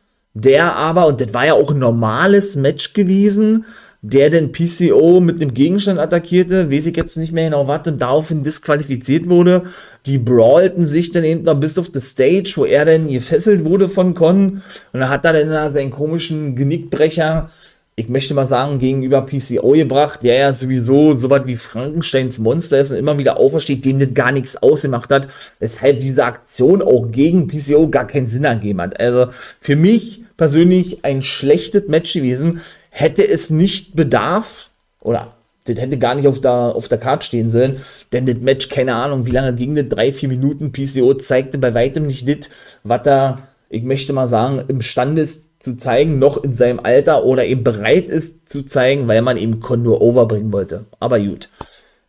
der 0.45 0.77
aber, 0.77 1.07
und 1.07 1.21
das 1.21 1.35
war 1.35 1.47
ja 1.47 1.55
auch 1.55 1.71
ein 1.71 1.79
normales 1.79 2.57
Match 2.57 2.93
gewesen, 2.93 3.65
der 4.01 4.31
den 4.31 4.53
PCO 4.53 5.21
mit 5.21 5.41
einem 5.41 5.55
Gegenstand 5.55 5.99
attackierte, 5.99 6.71
weiß 6.71 6.87
ich 6.87 6.97
jetzt 6.97 7.17
nicht 7.17 7.33
mehr 7.33 7.47
genau 7.47 7.67
was, 7.67 7.89
und 7.89 8.01
daraufhin 8.01 8.45
disqualifiziert 8.45 9.29
wurde. 9.29 9.65
Die 10.07 10.19
brawlten 10.19 10.87
sich 10.87 11.11
dann 11.11 11.25
eben 11.25 11.43
noch 11.43 11.59
bis 11.59 11.79
auf 11.79 11.91
die 11.91 12.01
Stage, 12.01 12.53
wo 12.57 12.65
er 12.65 12.85
dann 12.85 13.09
gefesselt 13.09 13.65
wurde 13.65 13.89
von 13.89 14.15
Con, 14.15 14.63
und 14.93 15.01
dann 15.01 15.09
hat 15.09 15.25
er 15.25 15.33
dann 15.33 15.73
seinen 15.73 15.91
komischen 15.91 16.55
Genickbrecher 16.55 17.51
ich 17.99 18.09
möchte 18.09 18.33
mal 18.33 18.47
sagen, 18.47 18.79
gegenüber 18.79 19.23
PCO 19.23 19.73
gebracht, 19.73 20.21
der 20.23 20.37
ja 20.37 20.53
sowieso 20.53 21.19
so 21.19 21.31
was 21.31 21.47
wie 21.47 21.57
Frankensteins 21.57 22.39
Monster 22.39 22.79
ist 22.79 22.93
und 22.93 22.99
immer 22.99 23.19
wieder 23.19 23.39
aufersteht, 23.39 23.85
dem 23.85 23.99
das 23.99 24.15
gar 24.15 24.31
nichts 24.31 24.57
ausgemacht 24.57 25.11
hat, 25.11 25.27
weshalb 25.59 25.99
diese 25.99 26.25
Aktion 26.25 26.81
auch 26.81 27.11
gegen 27.11 27.49
PCO 27.49 27.89
gar 27.89 28.07
keinen 28.07 28.29
Sinn 28.29 28.45
ergeben 28.45 28.81
hat. 28.83 29.01
Also 29.01 29.33
für 29.61 29.75
mich 29.75 30.23
persönlich 30.37 31.05
ein 31.05 31.23
schlechtes 31.23 31.89
Match 31.89 32.13
gewesen, 32.13 32.61
hätte 32.91 33.27
es 33.27 33.51
nicht 33.51 33.97
bedarf, 33.97 34.71
oder 35.01 35.35
das 35.65 35.79
hätte 35.79 35.99
gar 35.99 36.15
nicht 36.15 36.29
auf 36.29 36.41
der, 36.41 36.53
auf 36.53 36.87
der 36.87 36.99
Karte 36.99 37.27
stehen 37.27 37.49
sollen, 37.49 37.81
denn 38.13 38.27
das 38.27 38.37
Match, 38.37 38.69
keine 38.69 38.95
Ahnung, 38.95 39.27
wie 39.27 39.33
lange 39.33 39.55
ging 39.55 39.75
das, 39.75 39.89
drei, 39.89 40.13
vier 40.13 40.29
Minuten, 40.29 40.71
PCO 40.71 41.15
zeigte 41.15 41.59
bei 41.59 41.75
weitem 41.75 42.07
nicht 42.07 42.29
das, 42.29 42.49
was 42.85 43.05
er, 43.07 43.49
ich 43.69 43.83
möchte 43.83 44.13
mal 44.13 44.29
sagen, 44.29 44.63
imstande 44.69 45.23
ist 45.23 45.48
zu 45.59 45.77
zeigen, 45.77 46.19
noch 46.19 46.43
in 46.43 46.53
seinem 46.53 46.81
Alter 46.81 47.25
oder 47.25 47.45
eben 47.45 47.65
bereit 47.65 48.07
ist 48.07 48.49
zu 48.49 48.63
zeigen, 48.63 49.09
weil 49.09 49.23
man 49.23 49.37
eben 49.37 49.61
Con 49.61 49.83
nur 49.83 50.01
overbringen 50.01 50.53
wollte. 50.53 50.85
Aber 51.01 51.19
gut. 51.19 51.49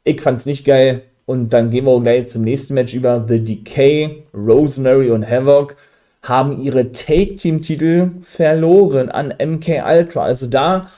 Ich 0.03 0.22
fand's 0.22 0.46
nicht 0.46 0.65
geil. 0.65 1.03
Und 1.25 1.53
dann 1.53 1.70
gehen 1.70 1.86
wir 1.86 2.01
gleich 2.01 2.27
zum 2.27 2.44
nächsten 2.44 2.74
Match 2.74 2.94
über. 2.94 3.25
The 3.27 3.44
Decay, 3.44 4.24
Rosemary 4.34 5.12
und 5.12 5.29
Havoc 5.29 5.75
haben 6.24 6.62
ihre 6.62 6.91
Take-Team-Titel 6.91 8.12
verloren 8.24 9.10
an 9.10 9.34
MK 9.39 9.84
Ultra. 9.86 10.24
Also 10.24 10.48
da 10.48 10.89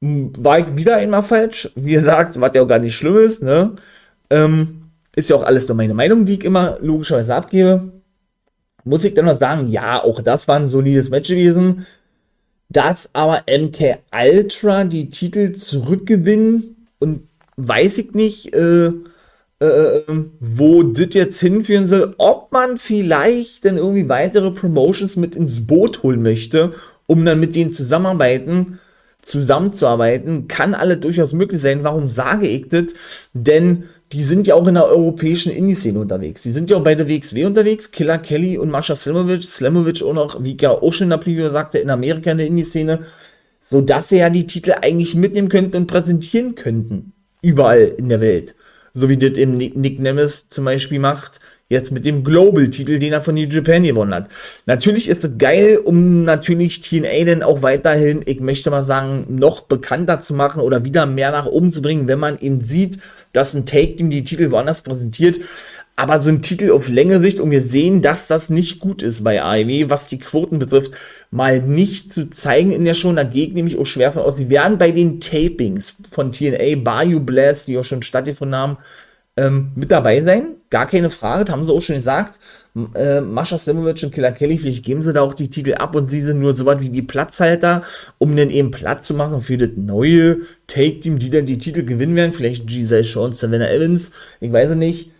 war 0.00 0.58
ich 0.58 0.76
wieder 0.76 0.96
einmal 0.96 1.22
falsch. 1.22 1.70
Wie 1.74 1.92
gesagt, 1.92 2.40
was 2.40 2.52
ja 2.54 2.62
auch 2.62 2.68
gar 2.68 2.78
nicht 2.78 2.96
schlimm 2.96 3.16
ist, 3.16 3.42
ne? 3.42 3.72
Ähm, 4.30 4.82
ist 5.14 5.30
ja 5.30 5.36
auch 5.36 5.42
alles 5.42 5.68
nur 5.68 5.76
meine 5.76 5.94
Meinung, 5.94 6.24
die 6.24 6.34
ich 6.34 6.44
immer 6.44 6.78
logischerweise 6.80 7.34
abgebe. 7.34 7.92
Muss 8.84 9.04
ich 9.04 9.14
dann 9.14 9.26
noch 9.26 9.38
sagen, 9.38 9.68
ja, 9.68 10.02
auch 10.02 10.20
das 10.22 10.48
war 10.48 10.56
ein 10.56 10.66
solides 10.66 11.10
Match 11.10 11.28
gewesen. 11.28 11.86
Dass 12.68 13.10
aber 13.12 13.44
MK 13.48 13.98
Ultra 14.12 14.84
die 14.84 15.10
Titel 15.10 15.52
zurückgewinnen 15.52 16.86
und 16.98 17.22
weiß 17.56 17.98
ich 17.98 18.12
nicht, 18.12 18.54
äh, 18.54 18.92
äh, 19.58 20.02
wo 20.38 20.82
das 20.84 21.08
jetzt 21.12 21.40
hinführen 21.40 21.88
soll, 21.88 22.14
ob 22.18 22.52
man 22.52 22.78
vielleicht 22.78 23.64
dann 23.64 23.76
irgendwie 23.76 24.08
weitere 24.08 24.50
Promotions 24.52 25.16
mit 25.16 25.36
ins 25.36 25.66
Boot 25.66 26.02
holen 26.02 26.22
möchte, 26.22 26.72
um 27.06 27.24
dann 27.24 27.40
mit 27.40 27.56
denen 27.56 27.72
zusammenarbeiten 27.72 28.78
zusammenzuarbeiten, 29.22 30.48
kann 30.48 30.74
alle 30.74 30.96
durchaus 30.96 31.32
möglich 31.32 31.60
sein. 31.60 31.84
Warum 31.84 32.08
sage 32.08 32.46
ich 32.46 32.68
das? 32.68 32.94
Denn 33.32 33.84
die 34.12 34.22
sind 34.22 34.46
ja 34.46 34.56
auch 34.56 34.66
in 34.66 34.74
der 34.74 34.86
europäischen 34.86 35.52
Indie-Szene 35.52 36.00
unterwegs. 36.00 36.42
Die 36.42 36.50
sind 36.50 36.68
ja 36.68 36.76
auch 36.76 36.82
bei 36.82 36.96
der 36.96 37.08
WXW 37.08 37.44
unterwegs. 37.44 37.92
Killer 37.92 38.18
Kelly 38.18 38.58
und 38.58 38.70
Mascha 38.70 38.96
Slamovic. 38.96 39.44
Slamovic 39.44 40.02
auch 40.02 40.14
noch, 40.14 40.42
wie 40.42 40.56
ja 40.60 40.70
auch 40.70 40.92
schon 40.92 41.06
in 41.06 41.10
der 41.10 41.18
Preview 41.18 41.48
sagte, 41.48 41.78
in 41.78 41.90
Amerika 41.90 42.32
in 42.32 42.38
der 42.38 42.48
Indie-Szene. 42.48 43.00
So 43.62 43.80
dass 43.80 44.08
sie 44.08 44.18
ja 44.18 44.30
die 44.30 44.46
Titel 44.46 44.74
eigentlich 44.82 45.14
mitnehmen 45.14 45.48
könnten 45.48 45.76
und 45.76 45.86
präsentieren 45.86 46.56
könnten. 46.56 47.12
Überall 47.40 47.94
in 47.96 48.08
der 48.08 48.20
Welt. 48.20 48.56
So 48.94 49.08
wie 49.08 49.16
das 49.16 49.38
eben 49.38 49.56
Nick 49.56 50.00
Nemes 50.00 50.48
zum 50.48 50.64
Beispiel 50.64 50.98
macht 50.98 51.40
Jetzt 51.70 51.92
mit 51.92 52.04
dem 52.04 52.24
Global-Titel, 52.24 52.98
den 52.98 53.12
er 53.12 53.22
von 53.22 53.36
New 53.36 53.46
Japan 53.46 53.84
gewonnen 53.84 54.12
hat. 54.12 54.28
Natürlich 54.66 55.08
ist 55.08 55.22
das 55.22 55.30
geil, 55.38 55.78
um 55.78 56.24
natürlich 56.24 56.80
TNA 56.80 57.24
dann 57.24 57.44
auch 57.44 57.62
weiterhin, 57.62 58.22
ich 58.26 58.40
möchte 58.40 58.70
mal 58.70 58.82
sagen, 58.82 59.26
noch 59.28 59.62
bekannter 59.62 60.18
zu 60.18 60.34
machen 60.34 60.62
oder 60.62 60.84
wieder 60.84 61.06
mehr 61.06 61.30
nach 61.30 61.46
oben 61.46 61.70
zu 61.70 61.80
bringen, 61.80 62.08
wenn 62.08 62.18
man 62.18 62.40
eben 62.40 62.60
sieht, 62.60 62.98
dass 63.32 63.54
ein 63.54 63.66
Take-Team 63.66 64.10
die 64.10 64.24
Titel 64.24 64.50
woanders 64.50 64.82
präsentiert. 64.82 65.38
Aber 65.94 66.20
so 66.22 66.28
ein 66.30 66.42
Titel 66.42 66.72
auf 66.72 66.88
Länge 66.88 67.20
Sicht 67.20 67.38
und 67.38 67.52
wir 67.52 67.62
sehen, 67.62 68.02
dass 68.02 68.26
das 68.26 68.50
nicht 68.50 68.80
gut 68.80 69.02
ist 69.02 69.22
bei 69.22 69.40
AEW, 69.40 69.90
was 69.90 70.08
die 70.08 70.18
Quoten 70.18 70.58
betrifft, 70.58 70.92
mal 71.30 71.60
nicht 71.60 72.12
zu 72.12 72.30
zeigen 72.30 72.72
in 72.72 72.84
der 72.84 72.94
Show. 72.94 73.12
Dagegen 73.12 73.54
nehme 73.54 73.68
ich 73.68 73.78
auch 73.78 73.86
schwer 73.86 74.10
von 74.10 74.22
aus. 74.22 74.34
Die 74.34 74.50
werden 74.50 74.76
bei 74.76 74.90
den 74.90 75.20
Tapings 75.20 75.94
von 76.10 76.32
TNA, 76.32 76.82
Bayou 76.82 77.20
Blast, 77.20 77.68
die 77.68 77.78
auch 77.78 77.84
schon 77.84 78.02
stattgefunden 78.02 78.56
haben, 78.58 78.78
ähm, 79.36 79.72
mit 79.74 79.90
dabei 79.90 80.22
sein. 80.22 80.56
Gar 80.70 80.86
keine 80.86 81.10
Frage, 81.10 81.44
das 81.44 81.52
haben 81.52 81.64
sie 81.64 81.72
auch 81.72 81.82
schon 81.82 81.96
gesagt. 81.96 82.38
Äh, 82.94 83.20
Mascha 83.20 83.58
Simovic 83.58 84.02
und 84.04 84.12
Killer 84.12 84.32
Kelly, 84.32 84.58
vielleicht 84.58 84.84
geben 84.84 85.02
sie 85.02 85.12
da 85.12 85.22
auch 85.22 85.34
die 85.34 85.50
Titel 85.50 85.74
ab 85.74 85.94
und 85.96 86.06
sie 86.10 86.20
sind 86.20 86.38
nur 86.38 86.52
so 86.52 86.64
weit 86.66 86.80
wie 86.80 86.90
die 86.90 87.02
Platzhalter, 87.02 87.82
um 88.18 88.36
dann 88.36 88.50
eben 88.50 88.70
Platz 88.70 89.08
zu 89.08 89.14
machen 89.14 89.42
für 89.42 89.58
das 89.58 89.70
neue 89.76 90.38
Take-Team, 90.68 91.18
die 91.18 91.30
dann 91.30 91.46
die 91.46 91.58
Titel 91.58 91.84
gewinnen 91.84 92.14
werden. 92.16 92.32
Vielleicht 92.32 92.66
Giselle 92.66 93.04
Shawn, 93.04 93.32
Savannah 93.32 93.70
Evans, 93.70 94.12
ich 94.40 94.52
weiß 94.52 94.70
es 94.70 94.76
nicht. 94.76 95.10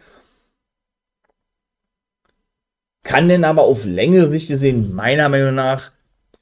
Kann 3.02 3.28
denn 3.28 3.44
aber 3.44 3.62
auf 3.62 3.84
längere 3.86 4.28
Sicht 4.28 4.48
gesehen, 4.48 4.94
meiner 4.94 5.28
Meinung 5.28 5.54
nach, 5.54 5.90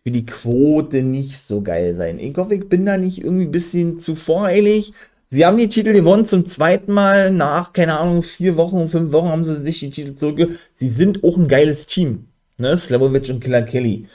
für 0.02 0.10
die 0.10 0.26
Quote 0.26 1.02
nicht 1.02 1.38
so 1.38 1.60
geil 1.62 1.94
sein. 1.96 2.18
Ich 2.18 2.36
hoffe, 2.36 2.54
ich 2.54 2.68
bin 2.68 2.86
da 2.86 2.96
nicht 2.96 3.22
irgendwie 3.22 3.44
ein 3.44 3.52
bisschen 3.52 4.00
zu 4.00 4.14
voreilig. 4.14 4.92
Sie 5.30 5.44
haben 5.44 5.58
die 5.58 5.68
Titel 5.68 5.92
gewonnen 5.92 6.24
zum 6.24 6.46
zweiten 6.46 6.92
Mal 6.92 7.30
nach, 7.30 7.74
keine 7.74 7.98
Ahnung, 7.98 8.22
vier 8.22 8.56
Wochen, 8.56 8.88
fünf 8.88 9.12
Wochen 9.12 9.28
haben 9.28 9.44
sie 9.44 9.62
sich 9.62 9.80
die 9.80 9.90
Titel 9.90 10.14
zurückge. 10.14 10.56
Sie 10.72 10.88
sind 10.88 11.22
auch 11.22 11.36
ein 11.36 11.48
geiles 11.48 11.86
Team, 11.86 12.28
ne? 12.56 12.78
Slavovic 12.78 13.28
und 13.28 13.40
Killer 13.40 13.62
Kelly. 13.62 14.06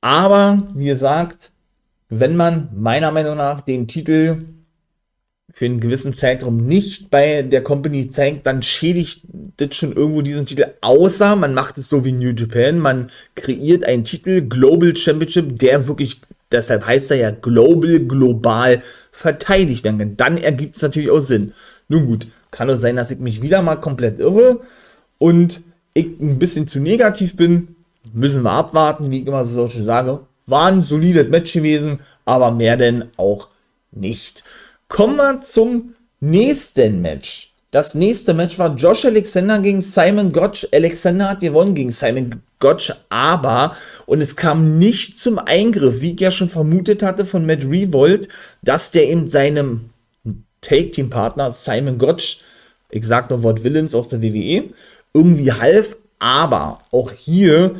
Aber, 0.00 0.62
wie 0.74 0.86
gesagt, 0.86 1.50
wenn 2.08 2.36
man 2.36 2.68
meiner 2.72 3.10
Meinung 3.10 3.36
nach 3.36 3.62
den 3.62 3.88
Titel 3.88 4.38
für 5.52 5.64
einen 5.64 5.80
gewissen 5.80 6.12
Zeitraum 6.12 6.66
nicht 6.66 7.10
bei 7.10 7.42
der 7.42 7.64
Company 7.64 8.08
zeigt, 8.08 8.46
dann 8.46 8.62
schädigt 8.62 9.22
das 9.56 9.74
schon 9.74 9.92
irgendwo 9.92 10.22
diesen 10.22 10.46
Titel. 10.46 10.66
Außer 10.82 11.34
man 11.34 11.54
macht 11.54 11.78
es 11.78 11.88
so 11.88 12.04
wie 12.04 12.12
New 12.12 12.30
Japan, 12.30 12.78
man 12.78 13.10
kreiert 13.34 13.84
einen 13.84 14.04
Titel, 14.04 14.42
Global 14.42 14.94
Championship, 14.96 15.56
der 15.58 15.88
wirklich 15.88 16.20
deshalb 16.52 16.86
heißt 16.86 17.10
er 17.10 17.16
ja 17.16 17.30
global, 17.30 18.00
global 18.00 18.82
verteidigt 19.10 19.84
werden 19.84 19.98
kann. 19.98 20.16
Dann 20.16 20.38
ergibt 20.38 20.76
es 20.76 20.82
natürlich 20.82 21.10
auch 21.10 21.20
Sinn. 21.20 21.52
Nun 21.88 22.06
gut, 22.06 22.26
kann 22.50 22.68
es 22.68 22.80
sein, 22.80 22.96
dass 22.96 23.10
ich 23.10 23.18
mich 23.18 23.42
wieder 23.42 23.62
mal 23.62 23.76
komplett 23.76 24.18
irre 24.18 24.60
und 25.18 25.62
ich 25.94 26.06
ein 26.20 26.38
bisschen 26.38 26.66
zu 26.66 26.80
negativ 26.80 27.36
bin. 27.36 27.76
Müssen 28.12 28.42
wir 28.42 28.52
abwarten, 28.52 29.10
wie 29.10 29.20
ich 29.20 29.26
immer 29.26 29.46
so 29.46 29.68
schön 29.68 29.84
sage. 29.84 30.20
War 30.46 30.66
ein 30.70 30.80
solides 30.80 31.28
Match 31.28 31.52
gewesen, 31.52 32.00
aber 32.24 32.50
mehr 32.50 32.76
denn 32.76 33.06
auch 33.16 33.48
nicht. 33.90 34.44
Kommen 34.88 35.16
wir 35.16 35.40
zum 35.40 35.94
nächsten 36.20 37.02
Match. 37.02 37.52
Das 37.72 37.94
nächste 37.94 38.32
Match 38.32 38.58
war 38.58 38.76
Josh 38.76 39.04
Alexander 39.04 39.58
gegen 39.58 39.80
Simon 39.80 40.32
Gotch. 40.32 40.68
Alexander 40.72 41.30
hat 41.30 41.40
gewonnen 41.40 41.74
gegen 41.74 41.90
Simon 41.90 42.42
Gotch, 42.60 42.92
aber, 43.08 43.74
und 44.06 44.20
es 44.20 44.36
kam 44.36 44.78
nicht 44.78 45.18
zum 45.18 45.38
Eingriff, 45.38 46.00
wie 46.00 46.12
ich 46.12 46.20
ja 46.20 46.30
schon 46.30 46.48
vermutet 46.48 47.02
hatte 47.02 47.26
von 47.26 47.44
Matt 47.44 47.64
Revolt, 47.64 48.28
dass 48.62 48.92
der 48.92 49.08
in 49.08 49.26
seinem 49.26 49.90
Take-Team-Partner 50.60 51.50
Simon 51.50 51.98
Gotch, 51.98 52.40
ich 52.90 53.04
sag 53.04 53.30
nur 53.30 53.42
Wort 53.42 53.64
Willens 53.64 53.94
aus 53.94 54.08
der 54.08 54.22
WWE, 54.22 54.70
irgendwie 55.12 55.52
half, 55.52 55.96
aber 56.18 56.80
auch 56.92 57.10
hier 57.10 57.74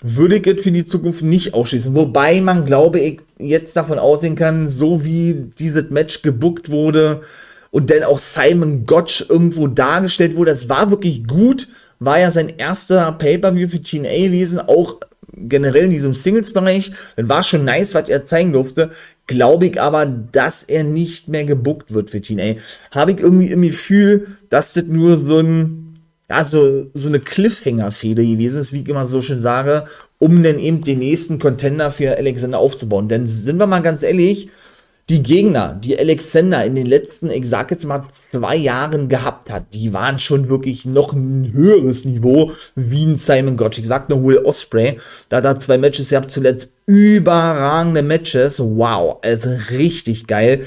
würde 0.00 0.36
ich 0.36 0.46
es 0.46 0.62
für 0.62 0.70
die 0.70 0.86
Zukunft 0.86 1.22
nicht 1.22 1.54
ausschließen. 1.54 1.94
Wobei 1.96 2.40
man, 2.40 2.66
glaube 2.66 3.00
ich, 3.00 3.20
jetzt 3.38 3.74
davon 3.74 3.98
ausgehen 3.98 4.36
kann, 4.36 4.70
so 4.70 5.02
wie 5.02 5.34
dieses 5.58 5.90
Match 5.90 6.22
gebuckt 6.22 6.70
wurde, 6.70 7.22
und 7.70 7.90
dann 7.90 8.02
auch 8.02 8.18
Simon 8.18 8.86
Gotch 8.86 9.26
irgendwo 9.28 9.66
dargestellt 9.66 10.36
wurde. 10.36 10.50
Das 10.52 10.68
war 10.68 10.90
wirklich 10.90 11.26
gut. 11.26 11.68
War 11.98 12.18
ja 12.18 12.30
sein 12.30 12.52
erster 12.56 13.10
Pay-Per-View 13.12 13.68
für 13.68 13.82
TNA 13.82 14.26
gewesen, 14.26 14.60
auch 14.60 14.96
generell 15.32 15.84
in 15.84 15.90
diesem 15.90 16.14
Singles-Bereich. 16.14 16.92
Das 17.16 17.28
war 17.28 17.42
schon 17.42 17.64
nice, 17.64 17.94
was 17.94 18.08
er 18.08 18.24
zeigen 18.24 18.52
durfte. 18.52 18.90
Glaube 19.26 19.66
ich 19.66 19.80
aber, 19.80 20.06
dass 20.06 20.64
er 20.64 20.84
nicht 20.84 21.28
mehr 21.28 21.44
gebuckt 21.44 21.92
wird 21.92 22.10
für 22.10 22.20
TNA. 22.20 22.54
Habe 22.90 23.12
ich 23.12 23.20
irgendwie 23.20 23.50
im 23.50 23.62
Gefühl, 23.62 24.28
dass 24.48 24.72
das 24.72 24.84
nur 24.84 25.18
so 25.18 25.38
ein, 25.38 25.94
ja, 26.30 26.44
so, 26.44 26.86
so 26.94 27.08
eine 27.08 27.20
Cliffhanger-Fehde 27.20 28.24
gewesen 28.24 28.60
ist, 28.60 28.72
wie 28.72 28.82
ich 28.82 28.88
immer 28.88 29.06
so 29.06 29.20
schön 29.20 29.40
sage, 29.40 29.84
um 30.18 30.42
dann 30.42 30.58
eben 30.58 30.82
den 30.82 31.00
nächsten 31.00 31.38
Contender 31.38 31.90
für 31.90 32.16
Alexander 32.16 32.58
aufzubauen. 32.58 33.08
Denn 33.08 33.26
sind 33.26 33.58
wir 33.58 33.66
mal 33.66 33.82
ganz 33.82 34.02
ehrlich, 34.02 34.48
die 35.08 35.22
Gegner, 35.22 35.78
die 35.82 35.98
Alexander 35.98 36.64
in 36.64 36.74
den 36.74 36.86
letzten, 36.86 37.30
ich 37.30 37.48
sag 37.48 37.70
jetzt 37.70 37.86
mal, 37.86 38.04
zwei 38.30 38.56
Jahren 38.56 39.08
gehabt 39.08 39.50
hat, 39.50 39.72
die 39.72 39.94
waren 39.94 40.18
schon 40.18 40.48
wirklich 40.48 40.84
noch 40.84 41.14
ein 41.14 41.50
höheres 41.54 42.04
Niveau 42.04 42.52
wie 42.74 43.06
ein 43.06 43.16
Simon 43.16 43.56
Gotch. 43.56 43.78
Ich 43.78 43.86
sag 43.86 44.10
nur 44.10 44.22
Will 44.22 44.38
Osprey. 44.38 44.98
Da 45.30 45.38
er 45.38 45.60
zwei 45.60 45.78
Matches 45.78 46.10
gehabt, 46.10 46.30
zuletzt 46.30 46.70
überragende 46.84 48.02
Matches. 48.02 48.60
Wow, 48.60 49.18
also 49.22 49.50
richtig 49.70 50.26
geil. 50.26 50.64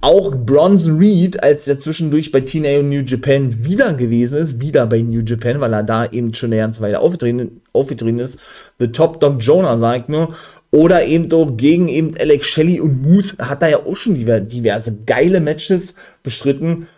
Auch 0.00 0.34
Bronson 0.34 0.98
Reed, 0.98 1.42
als 1.44 1.68
er 1.68 1.78
zwischendurch 1.78 2.32
bei 2.32 2.40
TNA 2.40 2.80
und 2.80 2.88
New 2.88 3.02
Japan 3.02 3.64
wieder 3.64 3.92
gewesen 3.94 4.38
ist, 4.38 4.60
wieder 4.60 4.86
bei 4.86 5.00
New 5.00 5.20
Japan, 5.20 5.60
weil 5.60 5.72
er 5.74 5.84
da 5.84 6.06
eben 6.06 6.34
schon 6.34 6.48
eine 6.48 6.62
ganze 6.62 6.82
Weile 6.82 6.98
aufgetreten, 6.98 7.60
aufgetreten 7.72 8.18
ist. 8.18 8.38
The 8.80 8.88
Top 8.88 9.20
Dog 9.20 9.36
Jonah, 9.40 9.78
sagt 9.78 10.08
nur. 10.08 10.34
Oder 10.72 11.04
eben 11.04 11.28
doch 11.28 11.54
gegen 11.54 11.88
eben 11.88 12.16
Alex 12.18 12.46
Shelley 12.46 12.80
und 12.80 13.02
Moose 13.02 13.36
hat 13.38 13.60
er 13.60 13.68
ja 13.68 13.78
auch 13.84 13.94
schon 13.94 14.14
diverse 14.14 14.96
geile 15.06 15.40
Matches 15.40 15.94
bestritten. 16.22 16.88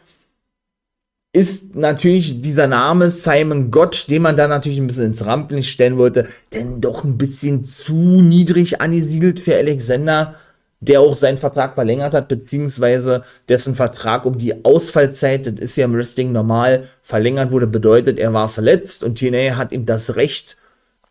Ist 1.32 1.74
natürlich 1.74 2.40
dieser 2.40 2.68
Name 2.68 3.10
Simon 3.10 3.72
Gott, 3.72 4.06
den 4.08 4.22
man 4.22 4.36
da 4.36 4.46
natürlich 4.46 4.78
ein 4.78 4.86
bisschen 4.86 5.06
ins 5.06 5.26
Rampenlicht 5.26 5.70
stellen 5.70 5.98
wollte, 5.98 6.28
denn 6.52 6.80
doch 6.80 7.02
ein 7.02 7.18
bisschen 7.18 7.64
zu 7.64 7.94
niedrig 7.94 8.80
angesiedelt 8.80 9.40
für 9.40 9.56
Alexander, 9.56 10.36
der 10.78 11.00
auch 11.00 11.16
seinen 11.16 11.38
Vertrag 11.38 11.74
verlängert 11.74 12.14
hat, 12.14 12.28
beziehungsweise 12.28 13.24
dessen 13.48 13.74
Vertrag 13.74 14.24
um 14.24 14.38
die 14.38 14.64
Ausfallzeit, 14.64 15.48
das 15.48 15.54
ist 15.54 15.76
ja 15.76 15.86
im 15.86 15.94
Wrestling 15.94 16.30
normal, 16.30 16.84
verlängert 17.02 17.50
wurde, 17.50 17.66
bedeutet, 17.66 18.20
er 18.20 18.32
war 18.32 18.48
verletzt 18.48 19.02
und 19.02 19.18
TNA 19.18 19.56
hat 19.56 19.72
ihm 19.72 19.84
das 19.84 20.14
Recht 20.14 20.56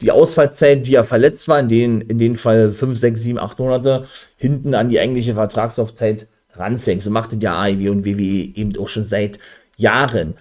die 0.04 0.12
Ausfallzeit, 0.12 0.86
die 0.86 0.96
er 0.96 1.06
verletzt 1.06 1.48
war, 1.48 1.60
in 1.60 1.70
den, 1.70 2.02
in 2.02 2.20
den 2.20 2.36
Fall 2.38 2.72
5, 2.72 2.98
6, 2.98 3.22
7, 3.22 3.40
8 3.40 3.58
Monate, 3.60 4.08
hinten 4.38 4.76
an 4.76 4.90
die 4.90 5.00
eigentliche 5.00 5.34
Vertragslaufzeit 5.34 6.28
ranzuhängen. 6.54 7.02
So 7.02 7.10
macht 7.10 7.34
es 7.34 7.40
ja 7.42 7.56
AEW 7.56 7.90
und 7.90 8.06
WWE 8.06 8.50
eben 8.56 8.78
auch 8.78 8.90
schon 8.90 9.06
seit 9.06 9.40
Jahren. 9.78 10.36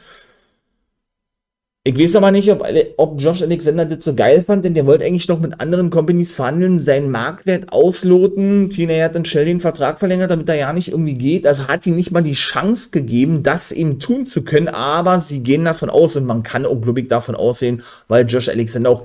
Ich 1.85 1.99
weiß 1.99 2.15
aber 2.15 2.31
nicht, 2.31 2.49
ob, 2.49 2.65
ob 2.97 3.21
Josh 3.21 3.43
Alexander 3.43 3.85
das 3.85 4.05
so 4.05 4.15
geil 4.15 4.45
fand, 4.47 4.65
denn 4.65 4.75
der 4.75 4.87
wollte 4.87 5.05
eigentlich 5.05 5.27
noch 5.27 5.41
mit 5.41 5.61
anderen 5.61 5.91
Companies 5.91 6.33
verhandeln, 6.33 6.79
seinen 6.79 7.11
Marktwert 7.11 7.73
ausloten. 7.73 8.71
Tina 8.71 9.03
hat 9.03 9.17
dann 9.17 9.25
schnell 9.25 9.47
den 9.47 9.59
Vertrag 9.59 9.99
verlängert, 9.99 10.31
damit 10.31 10.49
er 10.49 10.55
ja 10.55 10.73
nicht 10.73 10.93
irgendwie 10.93 11.15
geht. 11.15 11.45
Also 11.45 11.67
hat 11.67 11.85
ihm 11.85 11.97
nicht 11.97 12.13
mal 12.13 12.21
die 12.21 12.35
Chance 12.35 12.91
gegeben, 12.93 13.43
das 13.43 13.73
eben 13.73 13.99
tun 13.99 14.27
zu 14.27 14.45
können. 14.45 14.69
Aber 14.69 15.19
sie 15.19 15.41
gehen 15.41 15.65
davon 15.65 15.91
aus 15.91 16.15
und 16.15 16.25
man 16.25 16.45
kann 16.45 16.67
auch, 16.67 16.81
glaube 16.81 17.01
ich, 17.01 17.09
davon 17.09 17.35
aussehen, 17.35 17.83
weil 18.07 18.29
Josh 18.29 18.49
Alexander 18.49 18.91
auch, 18.91 19.03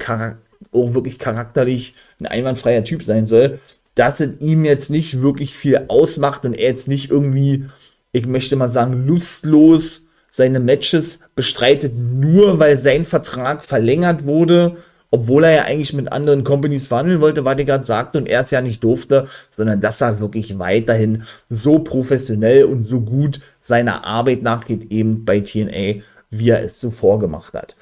auch 0.72 0.94
wirklich 0.94 1.20
charakterlich 1.20 1.96
ein 2.20 2.26
einwandfreier 2.26 2.84
Typ 2.84 3.04
sein 3.04 3.26
soll, 3.26 3.60
dass 3.96 4.20
es 4.20 4.40
ihm 4.40 4.64
jetzt 4.66 4.90
nicht 4.90 5.22
wirklich 5.22 5.56
viel 5.56 5.86
ausmacht 5.88 6.46
und 6.46 6.54
er 6.54 6.70
jetzt 6.70 6.88
nicht 6.88 7.10
irgendwie, 7.10 7.66
ich 8.12 8.26
möchte 8.26 8.56
mal 8.56 8.70
sagen, 8.70 9.08
lustlos 9.08 10.04
seine 10.30 10.60
Matches 10.60 11.20
bestreitet, 11.36 11.94
nur 11.96 12.60
weil 12.60 12.80
sein 12.80 13.06
Vertrag 13.06 13.66
verlängert 13.66 14.26
wurde, 14.26 14.78
obwohl 15.10 15.46
er 15.46 15.52
ja 15.52 15.64
eigentlich 15.64 15.94
mit 15.94 16.12
anderen 16.12 16.44
Companies 16.44 16.86
verhandeln 16.86 17.22
wollte, 17.22 17.46
was 17.46 17.58
er 17.58 17.66
gerade 17.66 17.86
sagte 17.86 18.18
und 18.18 18.28
er 18.28 18.42
es 18.42 18.52
ja 18.52 18.62
nicht 18.62 18.84
durfte, 18.84 19.28
sondern 19.52 19.82
dass 19.82 20.02
er 20.02 20.20
wirklich 20.20 20.60
weiterhin 20.60 21.24
so 21.50 21.80
professionell 21.80 22.66
und 22.66 22.84
so 22.84 23.02
gut 23.02 23.40
seiner 23.62 24.06
Arbeit 24.06 24.44
nachgeht, 24.44 24.92
eben 24.92 25.26
bei 25.26 25.40
TNA, 25.40 26.02
wie 26.30 26.50
er 26.50 26.64
es 26.64 26.78
zuvor 26.78 27.20
gemacht 27.20 27.54
hat. 27.54 27.78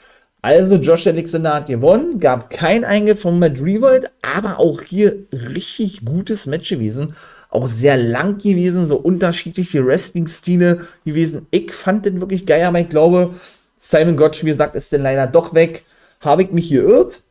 Also 0.46 0.76
Josh 0.76 1.08
Alexander 1.08 1.56
hat 1.56 1.66
gewonnen, 1.66 2.20
gab 2.20 2.52
kein 2.52 2.84
Eingriff 2.86 3.22
von 3.22 3.40
Matt 3.40 3.60
Revolt, 3.60 4.12
aber 4.22 4.60
auch 4.60 4.80
hier 4.84 5.24
richtig 5.34 6.06
gutes 6.06 6.46
Match 6.46 6.70
gewesen. 6.70 7.16
Auch 7.50 7.68
sehr 7.68 7.98
lang 7.98 8.38
gewesen, 8.38 8.86
so 8.86 8.96
unterschiedliche 8.98 9.84
Wrestling-Stile 9.84 10.82
gewesen. 11.04 11.48
Ich 11.50 11.72
fand 11.72 12.06
den 12.06 12.22
wirklich 12.22 12.46
geil, 12.46 12.64
aber 12.64 12.80
ich 12.80 12.90
glaube, 12.90 13.34
Simon 13.80 14.18
Gotch, 14.18 14.44
wie 14.44 14.50
gesagt, 14.50 14.76
ist 14.76 14.92
denn 14.92 15.02
leider 15.02 15.26
doch 15.26 15.56
weg. 15.56 15.84
Habe 16.22 16.44
ich 16.44 16.52
mich 16.52 16.68
hier 16.68 16.84
irrt? 16.84 17.24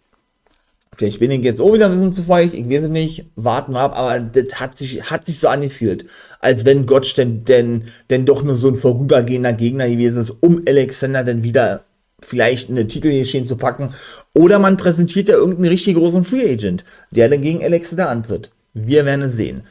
Vielleicht 0.96 1.20
bin 1.20 1.30
ich 1.30 1.42
jetzt 1.42 1.60
auch 1.60 1.72
wieder 1.72 1.86
ein 1.86 1.92
bisschen 1.92 2.14
zu 2.14 2.24
feucht, 2.24 2.52
ich 2.52 2.68
weiß 2.68 2.82
es 2.82 2.90
nicht, 2.90 3.26
warten 3.36 3.74
wir 3.74 3.80
ab, 3.80 3.96
aber 3.96 4.18
das 4.18 4.58
hat 4.58 4.76
sich, 4.76 5.08
hat 5.08 5.24
sich 5.24 5.38
so 5.38 5.46
angefühlt, 5.46 6.04
als 6.40 6.64
wenn 6.64 6.84
Gotch 6.84 7.14
denn, 7.14 7.44
denn, 7.44 7.84
denn 8.10 8.26
doch 8.26 8.42
nur 8.42 8.56
so 8.56 8.66
ein 8.66 8.74
vorübergehender 8.74 9.52
Gegner 9.52 9.88
gewesen 9.88 10.22
ist, 10.22 10.30
um 10.40 10.62
Alexander 10.66 11.22
dann 11.22 11.44
wieder 11.44 11.84
vielleicht 12.24 12.70
eine 12.70 12.86
Titelgeschehen 12.86 13.44
zu 13.44 13.56
packen. 13.56 13.94
Oder 14.32 14.58
man 14.58 14.76
präsentiert 14.76 15.28
ja 15.28 15.34
irgendeinen 15.34 15.68
richtig 15.68 15.96
großen 15.96 16.24
Free 16.24 16.52
Agent, 16.52 16.84
der 17.10 17.28
dann 17.28 17.42
gegen 17.42 17.62
Alexander 17.62 18.08
antritt. 18.08 18.50
Wir 18.72 19.04
werden 19.04 19.22
es 19.22 19.36
sehen. 19.36 19.62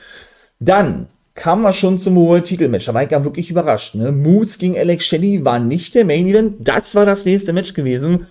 Dann 0.59 1.07
kamen 1.35 1.63
wir 1.63 1.71
schon 1.71 1.97
zum 1.97 2.15
World 2.15 2.45
Titelmatch. 2.45 2.85
Da 2.85 2.93
war 2.93 3.03
ich 3.03 3.11
ja 3.11 3.23
wirklich 3.23 3.49
überrascht. 3.49 3.95
Ne? 3.95 4.11
Moose 4.11 4.57
gegen 4.57 4.77
Alex 4.77 5.05
Shelley 5.05 5.43
war 5.43 5.59
nicht 5.59 5.95
der 5.95 6.05
Main 6.05 6.27
Event. 6.27 6.67
Das 6.67 6.95
war 6.95 7.05
das 7.05 7.25
nächste 7.25 7.53
Match 7.53 7.73
gewesen. 7.73 8.27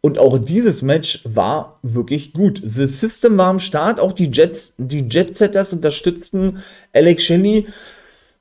Und 0.00 0.18
auch 0.18 0.38
dieses 0.38 0.82
Match 0.82 1.22
war 1.24 1.78
wirklich 1.82 2.32
gut. 2.32 2.60
The 2.64 2.86
System 2.86 3.36
war 3.38 3.48
am 3.48 3.58
Start. 3.58 3.98
Auch 3.98 4.12
die 4.12 4.30
Jets, 4.30 4.74
die 4.78 5.08
Jet-Setters 5.08 5.72
unterstützten 5.72 6.62
Alex 6.92 7.24
Shelley 7.24 7.66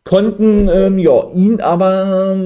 konnten 0.06 0.70
ähm, 0.72 0.98
ja, 0.98 1.30
ihn 1.34 1.60
aber 1.60 2.38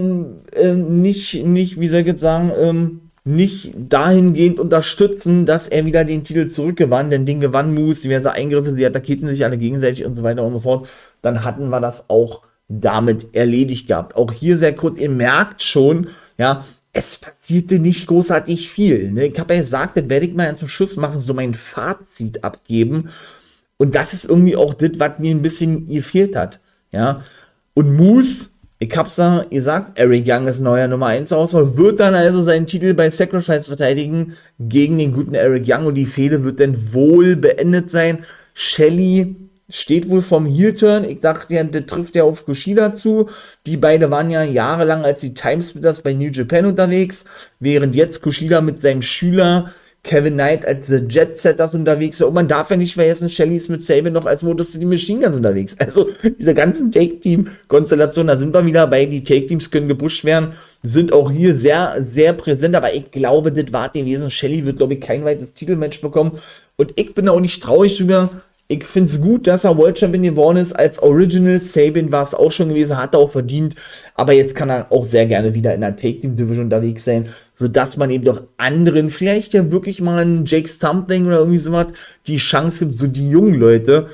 äh, 0.54 0.74
nicht, 0.74 1.46
nicht, 1.46 1.80
wie 1.80 1.90
soll 1.90 2.00
ich 2.00 2.08
jetzt 2.08 2.22
sagen, 2.22 2.52
ähm, 2.58 3.02
nicht 3.26 3.74
dahingehend 3.78 4.60
unterstützen, 4.60 5.46
dass 5.46 5.68
er 5.68 5.86
wieder 5.86 6.06
den 6.06 6.24
Titel 6.24 6.48
zurückgewann, 6.48 7.12
denn 7.12 7.26
den 7.26 7.42
gewann 7.42 7.76
Moose, 7.76 8.02
diverse 8.04 8.32
Eingriffe, 8.32 8.74
sie 8.74 8.86
attackierten 8.86 9.28
sich 9.28 9.44
alle 9.44 9.58
gegenseitig 9.58 10.06
und 10.06 10.16
so 10.16 10.24
weiter 10.24 10.44
und 10.44 10.54
so 10.54 10.60
fort. 10.62 10.90
Dann 11.22 11.44
hatten 11.44 11.70
wir 11.70 11.82
das 11.82 12.10
auch 12.10 12.42
damit 12.70 13.36
erledigt 13.36 13.88
gehabt. 13.88 14.16
Auch 14.16 14.32
hier 14.32 14.58
sehr 14.58 14.74
kurz, 14.74 14.98
ihr 14.98 15.10
merkt 15.10 15.62
schon, 15.62 16.08
ja, 16.38 16.64
es 16.94 17.18
passierte 17.18 17.78
nicht 17.78 18.08
großartig 18.08 18.70
viel. 18.70 19.12
Ne? 19.12 19.28
Ich 19.28 19.40
habe 19.40 19.54
ja 19.54 19.62
gesagt, 19.62 19.98
das 19.98 20.10
werde 20.10 20.26
ich 20.26 20.34
mal 20.34 20.56
zum 20.56 20.68
Schluss 20.68 20.98
machen, 20.98 21.20
so 21.20 21.34
mein 21.34 21.54
Fazit 21.54 22.44
abgeben. 22.44 23.10
Und 23.78 23.96
das 23.96 24.14
ist 24.14 24.26
irgendwie 24.26 24.56
auch 24.56 24.74
das, 24.74 24.92
was 24.98 25.20
mir 25.20 25.36
ein 25.36 25.42
bisschen 25.42 25.86
gefehlt 25.86 26.36
hat. 26.36 26.60
Ja, 26.92 27.22
und 27.74 27.96
Moose, 27.96 28.50
ich 28.80 28.96
hab's 28.96 29.18
da 29.18 29.46
gesagt, 29.50 30.00
Eric 30.00 30.24
Young 30.26 30.48
ist 30.48 30.62
neuer 30.62 30.88
Nummer 30.88 31.08
1 31.08 31.34
Auswahl, 31.34 31.78
wird 31.78 32.00
dann 32.00 32.16
also 32.16 32.44
seinen 32.44 32.68
Titel 32.68 32.94
bei 32.94 33.10
Sacrifice 33.10 33.68
verteidigen 33.68 34.36
gegen 34.58 34.98
den 34.98 35.12
guten 35.12 35.34
Eric 35.34 35.66
Young 35.68 35.86
und 35.86 35.96
die 35.96 36.06
Fehde 36.06 36.44
wird 36.44 36.60
dann 36.60 36.94
wohl 36.94 37.36
beendet 37.36 37.92
sein. 37.92 38.20
Shelly 38.54 39.36
steht 39.70 40.10
wohl 40.10 40.22
vom 40.22 40.46
Heel-Turn. 40.46 41.04
Ich 41.04 41.20
dachte 41.20 41.54
ja, 41.54 41.64
der 41.64 41.86
trifft 41.86 42.16
ja 42.16 42.24
auf 42.24 42.46
Kushida 42.46 42.94
zu. 42.94 43.30
Die 43.66 43.78
beiden 43.78 44.10
waren 44.12 44.32
ja 44.32 44.44
jahrelang 44.44 45.04
als 45.04 45.22
die 45.22 45.34
Timesplitters 45.34 46.02
bei 46.02 46.14
New 46.14 46.30
Japan 46.30 46.66
unterwegs, 46.66 47.26
während 47.60 47.96
jetzt 47.96 48.22
Kushida 48.22 48.62
mit 48.62 48.80
seinem 48.80 49.02
Schüler 49.02 49.72
Kevin 50.10 50.34
Knight 50.34 50.66
als 50.66 50.88
The 50.88 51.04
Jet 51.08 51.38
Setters 51.38 51.76
unterwegs. 51.76 52.20
Und 52.24 52.34
man 52.34 52.48
darf 52.48 52.72
ja 52.72 52.78
nicht 52.78 52.96
vergessen, 52.96 53.30
Shelly 53.30 53.58
ist 53.58 53.70
mit 53.70 53.84
Sabin 53.84 54.14
noch 54.14 54.26
als 54.26 54.42
Modus 54.42 54.72
die 54.72 54.84
Machine 54.84 55.22
Guns 55.22 55.36
unterwegs. 55.36 55.76
Also 55.90 56.10
diese 56.40 56.56
ganzen 56.56 56.92
Take-Team-Konstellationen, 56.92 58.28
da 58.28 58.36
sind 58.36 58.52
wir 58.52 58.66
wieder 58.66 58.88
bei, 58.88 59.06
die 59.06 59.24
Take-Teams 59.24 59.70
können 59.70 59.88
gepusht 59.88 60.26
werden, 60.26 60.54
sind 60.82 61.14
auch 61.14 61.30
hier 61.30 61.56
sehr, 61.56 62.04
sehr 62.12 62.34
präsent. 62.34 62.76
Aber 62.76 62.92
ich 62.92 63.12
glaube, 63.12 63.52
das 63.52 63.72
war 63.72 63.90
gewesen. 63.90 64.32
Shelly 64.32 64.66
wird, 64.66 64.78
glaube 64.78 64.96
ich, 64.96 65.02
kein 65.02 65.26
weiteres 65.26 65.54
Titelmatch 65.54 66.02
bekommen. 66.02 66.40
Und 66.76 66.94
ich 66.96 67.14
bin 67.14 67.30
auch 67.30 67.40
nicht 67.40 67.62
traurig 67.62 67.96
drüber, 67.96 68.32
ich 68.72 68.86
finde 68.86 69.10
es 69.12 69.20
gut, 69.20 69.48
dass 69.48 69.64
er 69.64 69.80
World 69.80 69.98
Champion 69.98 70.22
geworden 70.22 70.58
ist. 70.58 70.74
Als 70.74 71.02
Original 71.02 71.60
Sabin 71.60 72.12
war 72.12 72.24
es 72.24 72.36
auch 72.36 72.52
schon 72.52 72.70
gewesen, 72.70 72.98
hat 72.98 73.16
er 73.16 73.20
auch 73.20 73.32
verdient. 73.32 73.74
Aber 74.14 74.32
jetzt 74.34 74.54
kann 74.54 74.70
er 74.70 74.92
auch 74.92 75.06
sehr 75.06 75.26
gerne 75.26 75.56
wieder 75.56 75.74
in 75.74 75.82
der 75.82 75.96
Take 75.96 76.20
Team 76.20 76.36
Division 76.36 76.66
unterwegs 76.66 77.04
sein, 77.04 77.30
sodass 77.52 77.98
man 77.98 78.12
eben 78.12 78.26
doch 78.26 78.44
anderen, 78.58 79.10
vielleicht 79.10 79.56
ja 79.56 79.72
wirklich 79.72 80.02
mal 80.02 80.20
einen 80.20 80.46
Jake 80.46 80.68
Stumpling 80.68 81.26
oder 81.26 81.40
irgendwie 81.40 81.58
sowas, 81.58 81.88
die 82.28 82.38
Chance 82.38 82.86
gibt, 82.86 82.96
so 82.96 83.08
die 83.08 83.32
jungen 83.32 83.56
Leute 83.56 84.08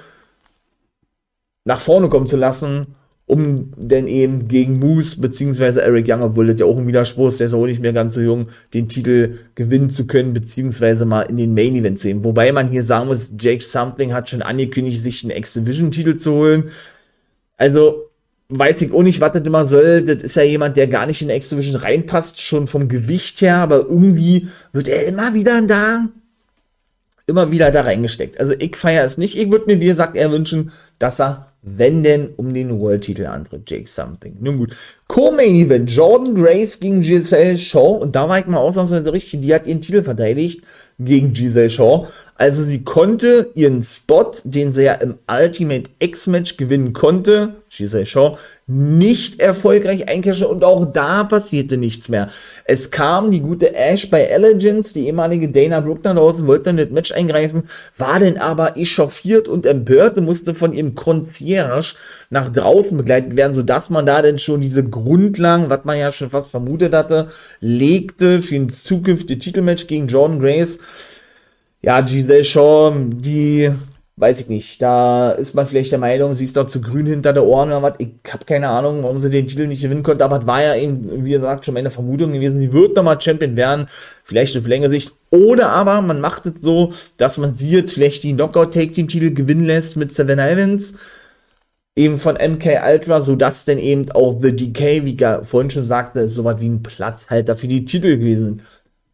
nach 1.65 1.81
vorne 1.81 2.07
kommen 2.07 2.25
zu 2.25 2.37
lassen 2.37 2.95
um 3.27 3.73
denn 3.75 4.07
eben 4.07 4.47
gegen 4.47 4.77
Moose 4.79 5.19
beziehungsweise 5.19 5.81
Eric 5.81 6.05
Young, 6.07 6.21
obwohl 6.21 6.47
das 6.47 6.59
ja 6.59 6.67
auch 6.67 6.77
ein 6.77 6.85
Widerspruch 6.85 7.29
ist, 7.29 7.39
der 7.39 7.47
ist 7.47 7.53
auch 7.53 7.65
nicht 7.65 7.81
mehr 7.81 7.93
ganz 7.93 8.13
so 8.13 8.21
jung, 8.21 8.49
den 8.73 8.87
Titel 8.87 9.39
gewinnen 9.55 9.89
zu 9.89 10.05
können, 10.05 10.33
beziehungsweise 10.33 11.05
mal 11.05 11.23
in 11.23 11.37
den 11.37 11.55
Main 11.55 11.75
Event 11.75 11.97
zu 11.97 12.03
sehen. 12.03 12.23
Wobei 12.23 12.51
man 12.51 12.69
hier 12.69 12.83
sagen 12.83 13.07
muss, 13.07 13.33
Jake 13.39 13.63
Something 13.63 14.13
hat 14.13 14.29
schon 14.29 14.43
angekündigt, 14.43 15.01
sich 15.01 15.23
einen 15.23 15.35
X-Division-Titel 15.35 16.17
zu 16.17 16.33
holen. 16.33 16.65
Also, 17.57 18.11
weiß 18.49 18.83
ich 18.83 18.93
auch 18.93 19.01
nicht, 19.01 19.21
was 19.21 19.33
das 19.33 19.41
immer 19.41 19.67
soll. 19.67 20.03
Das 20.03 20.21
ist 20.21 20.35
ja 20.35 20.43
jemand, 20.43 20.77
der 20.77 20.85
gar 20.85 21.07
nicht 21.07 21.23
in 21.23 21.31
X-Division 21.31 21.77
reinpasst, 21.77 22.41
schon 22.41 22.67
vom 22.67 22.87
Gewicht 22.87 23.41
her, 23.41 23.57
aber 23.57 23.87
irgendwie 23.89 24.49
wird 24.71 24.87
er 24.87 25.07
immer 25.07 25.33
wieder 25.33 25.63
da, 25.63 26.09
immer 27.25 27.49
wieder 27.49 27.71
da 27.71 27.81
reingesteckt. 27.81 28.39
Also, 28.39 28.53
ich 28.59 28.75
feiere 28.75 29.05
es 29.05 29.17
nicht. 29.17 29.35
Ich 29.35 29.49
würde 29.49 29.65
mir, 29.65 29.81
wie 29.81 29.87
gesagt, 29.87 30.15
eher 30.15 30.31
wünschen, 30.31 30.71
dass 30.99 31.19
er 31.19 31.54
wenn 31.65 32.03
denn 32.03 32.29
um 32.37 32.53
den 32.53 32.79
World-Titel 32.79 33.25
antritt, 33.25 33.69
Jake 33.69 33.89
Something. 33.89 34.37
Nun 34.39 34.57
gut. 34.57 34.75
Co-Main 35.07 35.55
Event, 35.55 35.91
Jordan 35.91 36.33
Grace 36.33 36.79
gegen 36.79 37.01
Giselle 37.01 37.57
Shaw. 37.57 37.99
Und 38.01 38.15
da 38.15 38.27
war 38.27 38.39
ich 38.39 38.47
mal 38.47 38.57
ausnahmsweise 38.57 39.13
richtig, 39.13 39.41
die 39.41 39.53
hat 39.53 39.67
ihren 39.67 39.81
Titel 39.81 40.03
verteidigt 40.03 40.63
gegen 40.99 41.33
Giselle 41.33 41.69
Shaw. 41.69 42.07
Also 42.37 42.65
sie 42.65 42.83
konnte 42.83 43.51
ihren 43.53 43.81
Spot, 43.81 44.31
den 44.43 44.73
sie 44.73 44.83
ja 44.83 44.95
im 44.95 45.15
Ultimate 45.31 45.89
X-Match 45.99 46.57
gewinnen 46.57 46.91
konnte, 46.91 47.55
Giselle 47.69 48.05
Shaw, 48.05 48.37
nicht 48.67 49.39
erfolgreich 49.39 50.09
eincashen 50.09 50.47
und 50.47 50.63
auch 50.63 50.85
da 50.85 51.23
passierte 51.23 51.77
nichts 51.77 52.09
mehr. 52.09 52.29
Es 52.65 52.91
kam 52.91 53.31
die 53.31 53.39
gute 53.39 53.73
Ash 53.75 54.09
bei 54.09 54.23
Elegance, 54.23 54.93
die 54.93 55.07
ehemalige 55.07 55.47
Dana 55.47 55.79
Brooke 55.79 56.01
nach 56.03 56.15
draußen, 56.15 56.45
wollte 56.45 56.65
dann 56.65 56.77
das 56.77 56.89
Match 56.89 57.13
eingreifen, 57.13 57.63
war 57.97 58.19
dann 58.19 58.37
aber 58.37 58.75
echauffiert 58.75 59.47
und 59.47 59.65
empört 59.65 60.17
und 60.17 60.25
musste 60.25 60.53
von 60.53 60.73
ihrem 60.73 60.93
Concierge 60.93 61.95
nach 62.29 62.51
draußen 62.51 62.97
begleitet 62.97 63.37
werden, 63.37 63.53
sodass 63.53 63.89
man 63.89 64.05
da 64.05 64.21
dann 64.21 64.39
schon 64.39 64.59
diese 64.59 64.83
Grundlagen, 64.95 65.69
was 65.69 65.85
man 65.85 65.97
ja 65.97 66.11
schon 66.11 66.29
fast 66.29 66.49
vermutet 66.49 66.93
hatte, 66.93 67.27
legte 67.59 68.41
für 68.41 68.55
ein 68.55 68.69
zukünftiges 68.69 69.43
Titelmatch 69.43 69.87
gegen 69.87 70.07
Jordan 70.07 70.39
Grace 70.39 70.79
ja, 71.85 72.01
Giselle 72.01 72.43
Shaw, 72.43 72.95
die, 72.97 73.69
weiß 74.15 74.41
ich 74.41 74.47
nicht, 74.49 74.81
da 74.81 75.29
ist 75.33 75.53
man 75.53 75.67
vielleicht 75.67 75.91
der 75.91 75.99
Meinung, 75.99 76.33
sie 76.33 76.45
ist 76.45 76.57
doch 76.57 76.65
zu 76.65 76.81
grün 76.81 77.05
hinter 77.05 77.31
der 77.31 77.45
Ohren 77.45 77.69
oder 77.69 77.83
was. 77.83 77.93
Ich 77.99 78.09
habe 78.31 78.43
keine 78.43 78.69
Ahnung, 78.69 79.03
warum 79.03 79.19
sie 79.19 79.29
den 79.29 79.47
Titel 79.47 79.67
nicht 79.67 79.83
gewinnen 79.83 80.01
konnte, 80.01 80.25
aber 80.25 80.39
es 80.39 80.47
war 80.47 80.63
ja 80.63 80.75
eben, 80.75 81.23
wie 81.23 81.29
gesagt, 81.29 81.63
schon 81.63 81.75
meine 81.75 81.91
Vermutung 81.91 82.33
gewesen, 82.33 82.59
sie 82.59 82.73
wird 82.73 82.95
nochmal 82.95 83.21
Champion 83.21 83.55
werden, 83.55 83.85
vielleicht 84.23 84.57
auf 84.57 84.65
längere 84.65 84.89
Sicht. 84.89 85.11
Oder 85.29 85.69
aber 85.69 86.01
man 86.01 86.21
macht 86.21 86.47
es 86.47 86.53
so, 86.59 86.93
dass 87.17 87.37
man 87.37 87.55
sie 87.55 87.69
jetzt 87.69 87.93
vielleicht 87.93 88.23
die 88.23 88.33
Knockout-Take-Team-Titel 88.33 89.35
gewinnen 89.35 89.65
lässt 89.65 89.95
mit 89.95 90.11
Seven 90.11 90.39
Evans 90.39 90.95
eben 91.95 92.17
von 92.17 92.35
MK 92.35 92.81
Ultra, 92.87 93.21
sodass 93.21 93.65
denn 93.65 93.79
eben 93.79 94.11
auch 94.11 94.39
The 94.41 94.55
Decay, 94.55 95.05
wie 95.05 95.15
ich 95.15 95.47
vorhin 95.47 95.71
schon 95.71 95.85
sagte, 95.85 96.21
ist 96.21 96.33
sowas 96.33 96.57
wie 96.59 96.69
ein 96.69 96.83
Platzhalter 96.83 97.55
für 97.55 97.67
die 97.67 97.85
Titel 97.85 98.17
gewesen 98.17 98.61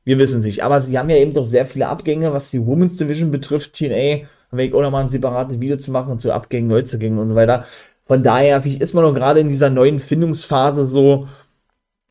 wir 0.04 0.18
wissen 0.18 0.40
es 0.40 0.46
nicht. 0.46 0.64
Aber 0.64 0.82
sie 0.82 0.98
haben 0.98 1.10
ja 1.10 1.18
eben 1.18 1.34
doch 1.34 1.44
sehr 1.44 1.66
viele 1.66 1.88
Abgänge, 1.88 2.34
was 2.34 2.52
die 2.52 2.66
Women's 2.66 2.98
Division 2.98 3.32
betrifft. 3.32 3.74
TNA, 3.74 4.26
da 4.52 4.58
werde 4.58 4.64
ich 4.64 4.74
auch 4.74 4.82
nochmal 4.82 5.04
ein 5.04 5.10
separates 5.10 5.60
Video 5.60 5.78
zu 5.78 5.92
machen 5.92 6.20
zu 6.20 6.34
Abgängen, 6.34 6.68
Neuzugängen 6.68 7.20
und 7.20 7.30
so 7.30 7.36
weiter. 7.36 7.66
Von 8.06 8.24
daher 8.24 8.66
ist 8.66 8.94
man 8.94 9.04
noch 9.04 9.14
gerade 9.14 9.40
in 9.40 9.50
dieser 9.50 9.70
neuen 9.70 10.00
Findungsphase 10.00 10.88
so, 10.88 11.28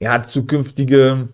ja, 0.00 0.22
zukünftige, 0.22 1.28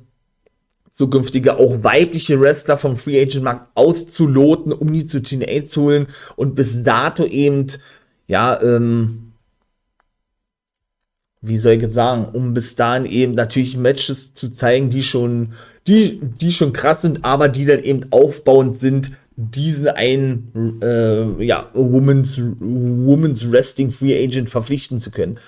zukünftige 0.91 1.57
auch 1.59 1.85
weibliche 1.85 2.41
Wrestler 2.41 2.79
vom 2.79 2.97
Free 2.97 3.21
Agent 3.21 3.45
Markt 3.45 3.71
auszuloten, 3.75 4.73
um 4.73 4.93
die 4.93 5.07
zu 5.07 5.23
TNA 5.23 5.65
zu 5.65 5.83
holen 5.83 6.07
und 6.37 6.55
bis 6.55 6.83
dato 6.83 7.25
eben, 7.25 7.67
ja, 8.27 8.61
ähm, 8.61 9.26
wie 11.47 11.59
soll 11.59 11.75
ich 11.75 11.83
jetzt 11.83 11.95
sagen, 11.95 12.27
um 12.33 12.55
bis 12.55 12.75
dahin 12.75 13.07
eben 13.07 13.35
natürlich 13.35 13.77
Matches 13.77 14.35
zu 14.35 14.51
zeigen, 14.51 14.91
die 14.91 15.03
schon, 15.03 15.53
die, 15.87 16.21
die 16.21 16.51
schon 16.51 16.73
krass 16.73 17.03
sind, 17.03 17.25
aber 17.25 17.49
die 17.49 17.67
dann 17.67 17.83
eben 17.85 18.07
aufbauend 18.11 18.81
sind, 18.81 19.13
diesen 19.37 19.89
einen, 19.89 20.81
äh, 20.83 21.45
ja, 21.45 21.71
Women's, 21.75 22.41
Women's 22.41 23.51
Wrestling 23.51 23.91
Free 23.91 24.25
Agent 24.25 24.51
verpflichten 24.51 24.99
zu 24.99 25.11
können. 25.11 25.39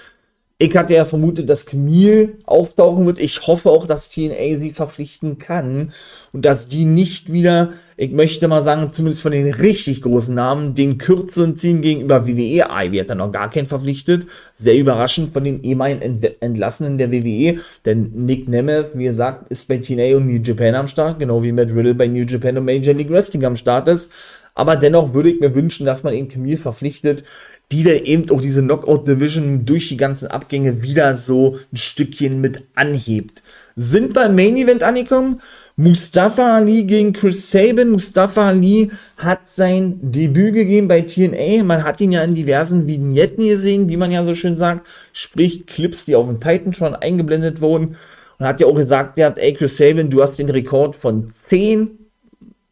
Ich 0.59 0.77
hatte 0.77 0.95
ja 0.95 1.05
vermutet, 1.05 1.49
dass 1.49 1.67
Camille 1.67 2.35
auftauchen 2.45 3.07
wird. 3.07 3.19
Ich 3.19 3.47
hoffe 3.47 3.71
auch, 3.71 3.87
dass 3.87 4.11
TNA 4.11 4.59
sie 4.59 4.73
verpflichten 4.73 5.39
kann 5.39 5.93
und 6.33 6.45
dass 6.45 6.69
die 6.69 6.85
nicht 6.85 7.33
wieder, 7.33 7.73
ich 8.01 8.13
möchte 8.13 8.47
mal 8.47 8.63
sagen, 8.63 8.93
zumindest 8.93 9.23
von 9.23 9.33
den 9.33 9.53
richtig 9.53 10.03
großen 10.03 10.33
Namen, 10.33 10.75
den 10.75 10.99
kürzeren 10.99 11.57
ziehen 11.57 11.83
gegenüber 11.83 12.29
WWE. 12.29 12.69
Ivy 12.71 12.99
hat 12.99 13.11
dann 13.11 13.19
noch 13.19 13.33
gar 13.33 13.51
keinen 13.51 13.67
verpflichtet. 13.67 14.25
Sehr 14.55 14.79
überraschend 14.79 15.33
von 15.33 15.43
den 15.43 15.65
ehemaligen 15.65 16.01
Ent 16.01 16.41
Entlassenen 16.41 16.97
der 16.97 17.11
WWE. 17.11 17.59
Denn 17.85 18.13
Nick 18.15 18.47
Nemeth, 18.47 18.91
wie 18.95 19.05
gesagt, 19.05 19.51
ist 19.51 19.67
bei 19.67 19.79
TNA 19.79 20.17
und 20.17 20.29
New 20.29 20.41
Japan 20.41 20.77
am 20.77 20.87
Start, 20.87 21.19
genau 21.19 21.43
wie 21.43 21.51
Matt 21.51 21.71
Riddle 21.71 21.97
bei 21.97 22.07
New 22.07 22.23
Japan 22.23 22.59
und 22.59 22.67
Major 22.67 22.95
League 22.95 23.11
Wrestling 23.11 23.45
am 23.45 23.57
Start 23.57 23.89
ist. 23.89 24.13
Aber 24.55 24.77
dennoch 24.77 25.13
würde 25.13 25.31
ich 25.31 25.41
mir 25.41 25.57
wünschen, 25.57 25.85
dass 25.85 26.05
man 26.05 26.15
eben 26.15 26.29
Camille 26.29 26.57
verpflichtet 26.57 27.25
die 27.71 27.83
da 27.83 27.91
eben 27.91 28.31
auch 28.31 28.41
diese 28.41 28.63
Knockout 28.63 29.07
Division 29.07 29.67
durch 29.67 29.89
die 29.89 29.97
ganzen 29.97 30.29
Abgänge 30.29 30.83
wieder 30.83 31.17
so 31.17 31.59
ein 31.73 31.77
Stückchen 31.77 32.41
mit 32.41 32.63
anhebt. 32.75 33.43
Sind 33.77 34.15
beim 34.15 34.35
Main 34.35 34.57
Event 34.57 34.83
angekommen. 34.83 35.41
Mustafa 35.81 36.57
Ali 36.57 36.83
gegen 36.83 37.13
Chris 37.13 37.53
Sabin. 37.53 37.91
Mustafa 37.91 38.49
Ali 38.49 38.91
hat 39.17 39.49
sein 39.49 40.01
Debüt 40.03 40.53
gegeben 40.53 40.89
bei 40.89 41.03
TNA. 41.03 41.63
Man 41.63 41.85
hat 41.85 42.01
ihn 42.01 42.11
ja 42.11 42.25
in 42.25 42.35
diversen 42.35 42.89
Vignetten 42.89 43.47
gesehen, 43.47 43.89
wie 43.89 43.97
man 43.97 44.11
ja 44.11 44.25
so 44.25 44.35
schön 44.35 44.57
sagt. 44.57 44.89
Sprich, 45.13 45.67
Clips, 45.67 46.05
die 46.05 46.17
auf 46.17 46.27
dem 46.27 46.41
Titantron 46.41 46.97
eingeblendet 46.97 47.61
wurden. 47.61 47.97
Und 48.39 48.47
hat 48.47 48.61
ja 48.61 48.67
auch 48.67 48.75
gesagt, 48.75 49.19
ja, 49.19 49.29
ey 49.29 49.55
Chris 49.55 49.77
Sabin, 49.77 50.11
du 50.11 50.21
hast 50.21 50.41
den 50.41 50.51
Rekord 50.51 50.97
von 50.97 51.33
10 51.49 51.91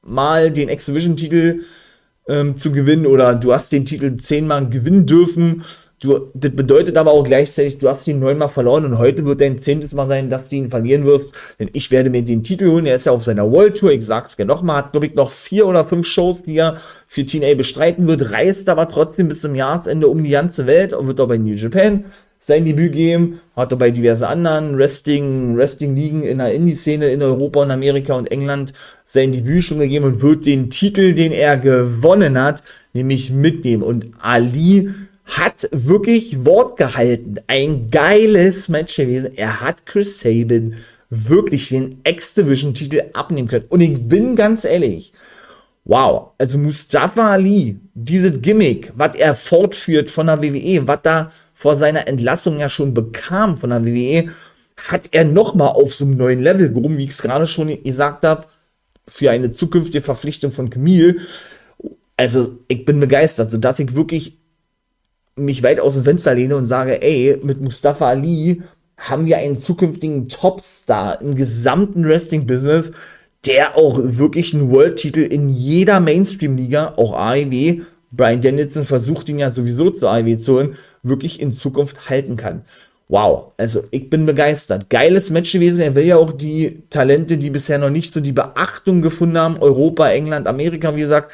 Mal 0.03 0.51
den 0.51 0.69
X-Division-Titel 0.69 1.61
ähm, 2.29 2.59
zu 2.59 2.73
gewinnen 2.73 3.07
oder 3.07 3.37
du 3.37 3.53
hast 3.53 3.73
den 3.73 3.85
Titel 3.85 4.17
zehnmal 4.17 4.69
gewinnen 4.69 5.07
dürfen. 5.07 5.65
Du, 5.99 6.31
das 6.35 6.55
bedeutet 6.55 6.99
aber 6.99 7.13
auch 7.13 7.25
gleichzeitig, 7.25 7.79
du 7.79 7.89
hast 7.89 8.07
ihn 8.07 8.19
neunmal 8.19 8.51
verloren 8.51 8.85
und 8.85 8.99
heute 8.99 9.25
wird 9.25 9.41
dein 9.41 9.61
zehntes 9.61 9.95
Mal 9.95 10.07
sein, 10.07 10.29
dass 10.29 10.51
du 10.51 10.57
ihn 10.57 10.69
verlieren 10.69 11.07
wirst. 11.07 11.33
Denn 11.59 11.71
ich 11.73 11.91
werde 11.91 12.11
mir 12.11 12.23
den 12.23 12.43
Titel 12.43 12.69
holen. 12.69 12.85
Er 12.85 12.97
ist 12.97 13.07
ja 13.07 13.13
auf 13.13 13.25
seiner 13.25 13.51
World 13.51 13.79
Tour. 13.79 13.93
Ich 13.93 14.05
sag's 14.05 14.37
gerne 14.37 14.53
nochmal. 14.53 14.77
Hat, 14.77 14.93
glaube 14.93 15.07
ich, 15.07 15.15
noch 15.15 15.31
vier 15.31 15.67
oder 15.67 15.87
fünf 15.87 16.07
Shows, 16.07 16.43
die 16.43 16.59
er 16.59 16.77
für 17.07 17.25
TNA 17.25 17.55
bestreiten 17.55 18.07
wird. 18.07 18.31
Reist 18.31 18.69
aber 18.69 18.89
trotzdem 18.89 19.29
bis 19.29 19.41
zum 19.41 19.55
Jahresende 19.55 20.09
um 20.09 20.23
die 20.23 20.31
ganze 20.31 20.67
Welt 20.67 20.93
und 20.93 21.07
wird 21.07 21.19
auch 21.19 21.29
bei 21.29 21.39
New 21.39 21.55
Japan 21.55 22.05
sein 22.41 22.67
Debüt 22.67 22.93
geben. 22.93 23.41
Hat 23.57 23.73
er 23.73 23.79
bei 23.79 23.91
diversen 23.91 24.25
anderen 24.25 24.77
Wrestling, 24.77 25.57
Wrestling-Ligen 25.57 26.23
in 26.23 26.39
der 26.39 26.53
Indie-Szene 26.53 27.09
in 27.09 27.23
Europa 27.23 27.63
und 27.63 27.71
Amerika 27.71 28.13
und 28.15 28.31
England 28.31 28.75
sein 29.07 29.33
Debüt 29.33 29.65
schon 29.65 29.79
gegeben 29.79 30.05
und 30.05 30.21
wird 30.21 30.45
den 30.45 30.69
Titel, 30.69 31.15
den 31.15 31.33
er 31.33 31.57
gewonnen 31.57 32.39
hat, 32.39 32.63
nämlich 32.93 33.31
mitnehmen. 33.31 33.83
Und 33.83 34.11
Ali 34.21 34.91
hat 35.27 35.69
wirklich 35.73 36.45
Wort 36.45 36.77
gehalten. 36.77 37.37
Ein 37.49 37.91
geiles 37.91 38.69
Match 38.69 38.97
gewesen. 38.97 39.37
Er 39.37 39.61
hat 39.61 39.85
Chris 39.85 40.21
Sabin 40.21 40.77
wirklich 41.11 41.69
den 41.69 42.01
X-Division-Titel 42.05 43.03
abnehmen 43.13 43.49
können. 43.49 43.67
Und 43.69 43.81
ich 43.81 44.09
bin 44.09 44.37
ganz 44.37 44.65
ehrlich, 44.65 45.13
wow, 45.85 46.31
also 46.39 46.59
Mustafa 46.59 47.33
Ali, 47.33 47.79
dieses 47.95 48.41
Gimmick, 48.41 48.93
was 48.97 49.17
er 49.17 49.35
fortführt 49.35 50.11
von 50.11 50.27
der 50.27 50.43
WWE, 50.43 50.87
was 50.87 51.01
da 51.03 51.33
vor 51.55 51.75
seiner 51.77 52.07
Entlassung 52.07 52.59
ja 52.59 52.69
schon 52.69 52.95
bekam 52.95 53.57
von 53.57 53.71
der 53.71 53.85
WWE, 53.85 54.31
hat 54.77 55.09
er 55.13 55.25
nochmal 55.25 55.69
auf 55.69 55.95
so 55.95 56.05
einem 56.05 56.17
neuen 56.17 56.43
Level 56.43 56.69
gehoben, 56.71 56.99
wie 56.99 57.05
ich 57.05 57.11
es 57.11 57.23
gerade 57.23 57.47
schon 57.47 57.83
gesagt 57.83 58.25
habe 58.25 58.47
für 59.09 59.31
eine 59.31 59.51
zukünftige 59.51 60.03
Verpflichtung 60.03 60.53
von 60.53 60.71
Camille. 60.71 61.17
Also, 62.17 62.59
ich 62.69 62.85
bin 62.85 63.01
begeistert, 63.01 63.51
sodass 63.51 63.79
ich 63.79 63.95
wirklich 63.95 64.39
mich 65.37 65.63
weit 65.63 65.81
aus 65.81 65.95
dem 65.95 66.05
Fenster 66.05 66.35
lehne 66.35 66.57
und 66.57 66.67
sage, 66.67 67.03
ey, 67.03 67.39
mit 67.43 67.61
Mustafa 67.61 68.09
Ali 68.09 68.63
haben 68.97 69.27
wir 69.27 69.39
einen 69.39 69.59
zukünftigen 69.59 70.29
Topstar 70.29 71.21
im 71.21 71.35
gesamten 71.35 72.09
Wrestling-Business, 72.09 72.93
der 73.47 73.77
auch 73.77 74.01
wirklich 74.03 74.55
einen 74.55 74.71
World-Titel 74.71 75.21
in 75.21 75.49
jeder 75.49 76.01
Mainstream-Liga, 76.01 76.95
auch 76.97 77.15
AEW, 77.15 77.83
Brian 78.11 78.41
Danielson 78.41 78.87
versucht 78.87 79.29
ihn 79.29 79.39
ja 79.39 79.51
sowieso 79.51 79.91
zu 79.91 80.09
AEW 80.09 80.37
zu 80.39 80.55
holen, 80.55 80.77
wirklich 81.03 81.41
in 81.41 81.53
Zukunft 81.53 82.09
halten 82.09 82.37
kann 82.37 82.63
wow, 83.09 83.53
also 83.57 83.85
ich 83.91 84.11
bin 84.11 84.27
begeistert. 84.27 84.91
Geiles 84.91 85.31
Match 85.31 85.53
gewesen. 85.53 85.81
Er 85.81 85.95
will 85.95 86.05
ja 86.05 86.17
auch 86.17 86.33
die 86.33 86.83
Talente, 86.91 87.39
die 87.39 87.51
bisher 87.51 87.79
noch 87.79 87.91
nicht 87.91 88.13
so 88.13 88.21
die 88.21 88.33
Beachtung 88.33 89.03
gefunden 89.03 89.39
haben, 89.39 89.59
Europa, 89.59 90.09
England, 90.09 90.47
Amerika, 90.47 90.95
wie 90.97 91.01
gesagt, 91.01 91.33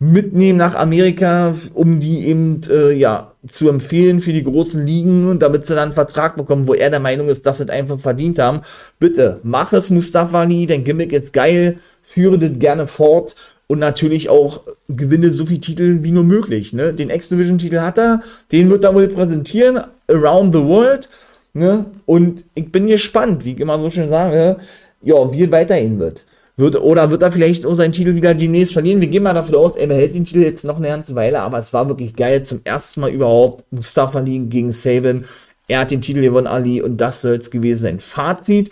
mitnehmen 0.00 0.58
nach 0.58 0.76
Amerika, 0.76 1.54
um 1.74 1.98
die 1.98 2.28
eben 2.28 2.60
äh, 2.70 2.92
ja 2.92 3.32
zu 3.48 3.68
empfehlen 3.68 4.20
für 4.20 4.32
die 4.32 4.44
großen 4.44 4.86
Ligen, 4.86 5.38
damit 5.40 5.66
sie 5.66 5.74
dann 5.74 5.84
einen 5.84 5.92
Vertrag 5.92 6.36
bekommen, 6.36 6.68
wo 6.68 6.74
er 6.74 6.90
der 6.90 7.00
Meinung 7.00 7.28
ist, 7.28 7.46
dass 7.46 7.58
sie 7.58 7.64
es 7.64 7.70
einfach 7.70 7.98
verdient 7.98 8.38
haben. 8.38 8.60
Bitte, 9.00 9.40
mach 9.42 9.72
es, 9.72 9.90
Mustafa 9.90 10.42
Ali, 10.42 10.66
dein 10.66 10.84
Gimmick 10.84 11.12
ist 11.12 11.32
geil, 11.32 11.78
führe 12.02 12.38
das 12.38 12.58
gerne 12.58 12.86
fort 12.86 13.34
und 13.66 13.80
natürlich 13.80 14.28
auch 14.28 14.62
gewinne 14.88 15.32
so 15.32 15.46
viele 15.46 15.60
Titel 15.60 15.98
wie 16.02 16.12
nur 16.12 16.24
möglich. 16.24 16.72
Ne? 16.72 16.94
Den 16.94 17.10
X-Division-Titel 17.10 17.80
hat 17.80 17.98
er, 17.98 18.22
den 18.52 18.70
wird 18.70 18.84
er 18.84 18.94
wohl 18.94 19.08
präsentieren, 19.08 19.80
around 20.08 20.54
the 20.54 20.62
world. 20.62 21.08
Ne? 21.54 21.86
Und 22.06 22.44
ich 22.54 22.70
bin 22.70 22.86
gespannt, 22.86 23.44
wie 23.44 23.52
ich 23.52 23.60
immer 23.60 23.80
so 23.80 23.90
schön 23.90 24.10
sage, 24.10 24.56
ja, 25.02 25.32
wie 25.32 25.44
es 25.44 25.50
weitergehen 25.50 25.98
wird. 25.98 26.24
Wird, 26.58 26.74
oder 26.74 27.12
wird 27.12 27.22
er 27.22 27.30
vielleicht 27.30 27.64
auch 27.64 27.76
seinen 27.76 27.92
Titel 27.92 28.16
wieder 28.16 28.34
demnächst 28.34 28.72
verlieren? 28.72 29.00
Wir 29.00 29.06
gehen 29.06 29.22
mal 29.22 29.32
davon 29.32 29.54
aus, 29.54 29.76
er 29.76 29.86
behält 29.86 30.16
den 30.16 30.24
Titel 30.24 30.42
jetzt 30.42 30.64
noch 30.64 30.78
eine 30.78 30.88
ganze 30.88 31.14
Weile, 31.14 31.40
aber 31.40 31.58
es 31.58 31.72
war 31.72 31.86
wirklich 31.86 32.16
geil. 32.16 32.42
Zum 32.42 32.62
ersten 32.64 33.00
Mal 33.00 33.10
überhaupt 33.10 33.64
Mustafa 33.72 34.18
Ali 34.18 34.40
gegen 34.40 34.72
Saban. 34.72 35.24
Er 35.68 35.78
hat 35.80 35.92
den 35.92 36.02
Titel 36.02 36.20
gewonnen, 36.20 36.48
Ali, 36.48 36.82
und 36.82 36.96
das 36.96 37.20
soll 37.20 37.36
es 37.36 37.52
gewesen 37.52 37.82
sein. 37.82 38.00
Fazit: 38.00 38.70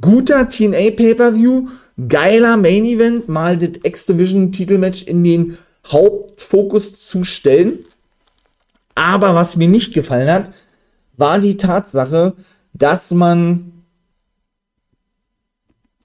guter 0.00 0.48
TNA 0.48 0.92
Pay-Per-View, 0.96 1.68
geiler 2.08 2.56
Main 2.56 2.86
Event, 2.86 3.28
mal 3.28 3.58
das 3.58 3.72
X-Division-Titelmatch 3.82 5.02
in 5.02 5.22
den 5.22 5.58
Hauptfokus 5.86 6.94
zu 6.94 7.24
stellen. 7.24 7.80
Aber 8.94 9.34
was 9.34 9.56
mir 9.56 9.68
nicht 9.68 9.92
gefallen 9.92 10.30
hat, 10.30 10.50
war 11.18 11.38
die 11.38 11.58
Tatsache, 11.58 12.32
dass 12.72 13.10
man, 13.10 13.81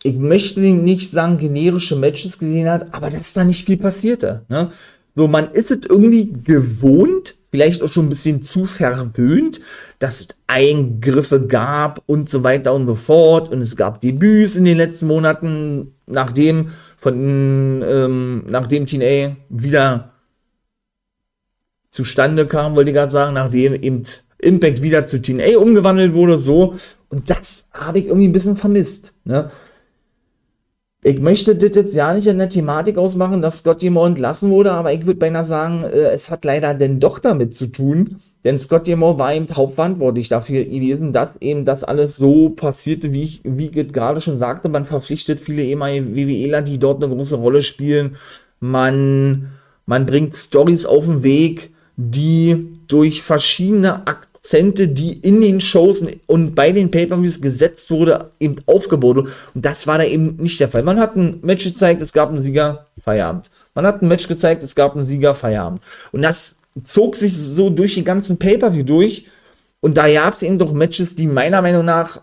ich 0.07 0.17
möchte 0.17 0.61
nicht 0.61 1.11
sagen, 1.11 1.37
generische 1.37 1.95
Matches 1.95 2.39
gesehen 2.39 2.69
hat, 2.69 2.93
aber 2.93 3.09
dass 3.09 3.33
da 3.33 3.43
nicht 3.43 3.65
viel 3.65 3.77
passierte. 3.77 4.45
Ne? 4.49 4.69
So, 5.15 5.27
man 5.27 5.51
ist 5.51 5.71
es 5.71 5.79
irgendwie 5.89 6.31
gewohnt, 6.31 7.35
vielleicht 7.51 7.81
auch 7.81 7.91
schon 7.91 8.05
ein 8.05 8.09
bisschen 8.09 8.43
zu 8.43 8.65
verwöhnt, 8.65 9.61
dass 9.99 10.21
es 10.21 10.27
Eingriffe 10.45 11.45
gab 11.45 12.03
und 12.05 12.29
so 12.29 12.43
weiter 12.43 12.73
und 12.73 12.87
so 12.87 12.95
fort. 12.95 13.49
Und 13.49 13.61
es 13.61 13.75
gab 13.75 13.99
Debüts 13.99 14.55
in 14.55 14.65
den 14.65 14.77
letzten 14.77 15.07
Monaten, 15.07 15.93
nachdem 16.05 16.69
von 16.97 17.83
ähm, 17.83 18.43
nachdem 18.47 18.85
TNA 18.85 19.37
wieder 19.49 20.11
zustande 21.89 22.45
kam, 22.45 22.75
wollte 22.75 22.91
ich 22.91 22.95
gerade 22.95 23.11
sagen, 23.11 23.33
nachdem 23.33 23.73
eben 23.73 24.03
Impact 24.39 24.81
wieder 24.81 25.05
zu 25.05 25.21
TNA 25.21 25.57
umgewandelt 25.57 26.13
wurde, 26.13 26.37
so. 26.37 26.75
Und 27.09 27.29
das 27.29 27.65
habe 27.73 27.99
ich 27.99 28.05
irgendwie 28.05 28.27
ein 28.27 28.33
bisschen 28.33 28.57
vermisst. 28.57 29.13
Ne? 29.23 29.49
Ich 31.03 31.19
möchte 31.19 31.55
das 31.55 31.75
jetzt 31.75 31.95
ja 31.95 32.11
nicht 32.13 32.25
in 32.27 32.39
der 32.39 32.49
Thematik 32.49 32.97
ausmachen, 32.97 33.41
dass 33.41 33.59
Scott 33.59 33.83
Moore 33.83 34.07
entlassen 34.07 34.49
wurde, 34.49 34.71
aber 34.71 34.93
ich 34.93 35.05
würde 35.05 35.19
beinahe 35.19 35.45
sagen, 35.45 35.83
äh, 35.83 36.11
es 36.11 36.31
hat 36.31 36.43
leider 36.43 36.73
denn 36.73 36.99
doch 36.99 37.19
damit 37.19 37.55
zu 37.55 37.67
tun, 37.67 38.19
denn 38.43 38.57
Scott 38.57 38.87
Moore 38.87 39.19
war 39.19 39.33
eben 39.33 39.47
hauptverantwortlich 39.47 40.27
dafür 40.27 40.63
gewesen, 40.63 41.13
dass 41.13 41.37
eben 41.39 41.65
das 41.65 41.83
alles 41.83 42.15
so 42.15 42.49
passierte, 42.49 43.13
wie 43.13 43.23
ich, 43.23 43.41
wie 43.43 43.69
ich 43.69 43.93
gerade 43.93 44.21
schon 44.21 44.37
sagte, 44.37 44.69
man 44.69 44.85
verpflichtet 44.85 45.39
viele 45.39 45.63
ehemalige 45.63 46.15
WWEler, 46.15 46.63
die 46.63 46.79
dort 46.79 47.03
eine 47.03 47.13
große 47.13 47.35
Rolle 47.35 47.61
spielen, 47.61 48.15
man, 48.59 49.49
man 49.85 50.07
bringt 50.07 50.35
Stories 50.35 50.87
auf 50.87 51.05
den 51.05 51.23
Weg, 51.23 51.71
die 51.95 52.73
durch 52.87 53.21
verschiedene 53.21 54.07
Akzente, 54.47 54.87
die 54.87 55.11
in 55.11 55.41
den 55.41 55.59
Shows 55.59 56.05
und 56.25 56.55
bei 56.55 56.71
den 56.71 56.89
Pay-Per-Views 56.89 57.41
gesetzt 57.41 57.91
wurde, 57.91 58.31
eben 58.39 58.55
aufgebaut 58.65 59.17
wurde. 59.17 59.29
Und 59.53 59.65
das 59.65 59.87
war 59.87 59.97
da 59.97 60.05
eben 60.05 60.37
nicht 60.37 60.57
der 60.61 60.69
Fall. 60.69 60.83
Man 60.83 61.01
hat 61.01 61.17
ein 61.17 61.39
Match 61.41 61.65
gezeigt, 61.65 62.01
es 62.01 62.13
gab 62.13 62.29
einen 62.29 62.41
Sieger, 62.41 62.85
Feierabend. 62.97 63.49
Man 63.75 63.85
hat 63.85 64.01
ein 64.01 64.07
Match 64.07 64.29
gezeigt, 64.29 64.63
es 64.63 64.73
gab 64.73 64.95
einen 64.95 65.03
Sieger, 65.03 65.35
Feierabend. 65.35 65.81
Und 66.13 66.21
das 66.21 66.55
zog 66.81 67.17
sich 67.17 67.35
so 67.35 67.69
durch 67.69 67.95
die 67.95 68.05
ganzen 68.05 68.39
Pay-Per-View 68.39 68.83
durch. 68.83 69.25
Und 69.81 69.97
da 69.97 70.09
gab 70.09 70.35
es 70.35 70.43
eben 70.43 70.57
doch 70.57 70.71
Matches, 70.71 71.17
die 71.17 71.27
meiner 71.27 71.61
Meinung 71.61 71.83
nach 71.83 72.21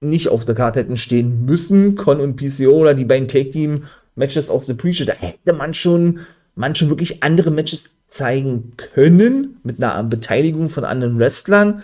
nicht 0.00 0.28
auf 0.28 0.44
der 0.46 0.56
Karte 0.56 0.80
hätten 0.80 0.96
stehen 0.96 1.44
müssen. 1.44 1.94
Con 1.94 2.20
und 2.20 2.34
PCO 2.34 2.72
oder 2.72 2.94
die 2.94 3.04
beiden 3.04 3.28
Take-Team-Matches 3.28 4.50
aus 4.50 4.66
The 4.66 4.74
Pre-Show. 4.74 5.04
Da 5.04 5.12
hätte 5.12 5.52
man 5.52 5.74
schon, 5.74 6.18
man 6.58 6.74
schon 6.74 6.88
wirklich 6.88 7.22
andere 7.22 7.50
Matches 7.50 7.94
zeigen 8.08 8.72
können. 8.76 9.60
Mit 9.62 9.82
einer 9.82 10.02
Beteiligung 10.02 10.70
von 10.70 10.84
anderen 10.84 11.18
Wrestlern. 11.18 11.82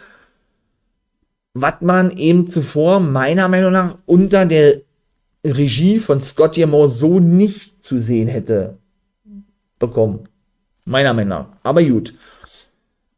Was 1.54 1.74
man 1.80 2.10
eben 2.16 2.48
zuvor 2.48 2.98
meiner 2.98 3.48
Meinung 3.48 3.72
nach 3.72 3.98
unter 4.04 4.44
der 4.44 4.80
Regie 5.46 6.00
von 6.00 6.20
Scott 6.20 6.56
Yamore 6.56 6.88
so 6.88 7.20
nicht 7.20 7.84
zu 7.84 8.00
sehen 8.00 8.26
hätte 8.28 8.78
bekommen. 9.78 10.28
Meiner 10.84 11.14
Meinung 11.14 11.28
nach. 11.28 11.46
Aber 11.62 11.82
gut. 11.82 12.14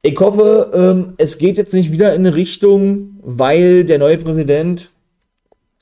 Ich 0.03 0.19
hoffe, 0.21 0.71
ähm, 0.75 1.14
es 1.16 1.38
geht 1.38 1.57
jetzt 1.57 1.73
nicht 1.73 1.90
wieder 1.90 2.14
in 2.14 2.27
eine 2.27 2.35
Richtung, 2.35 3.19
weil 3.23 3.85
der 3.85 3.99
neue 3.99 4.19
Präsident 4.19 4.90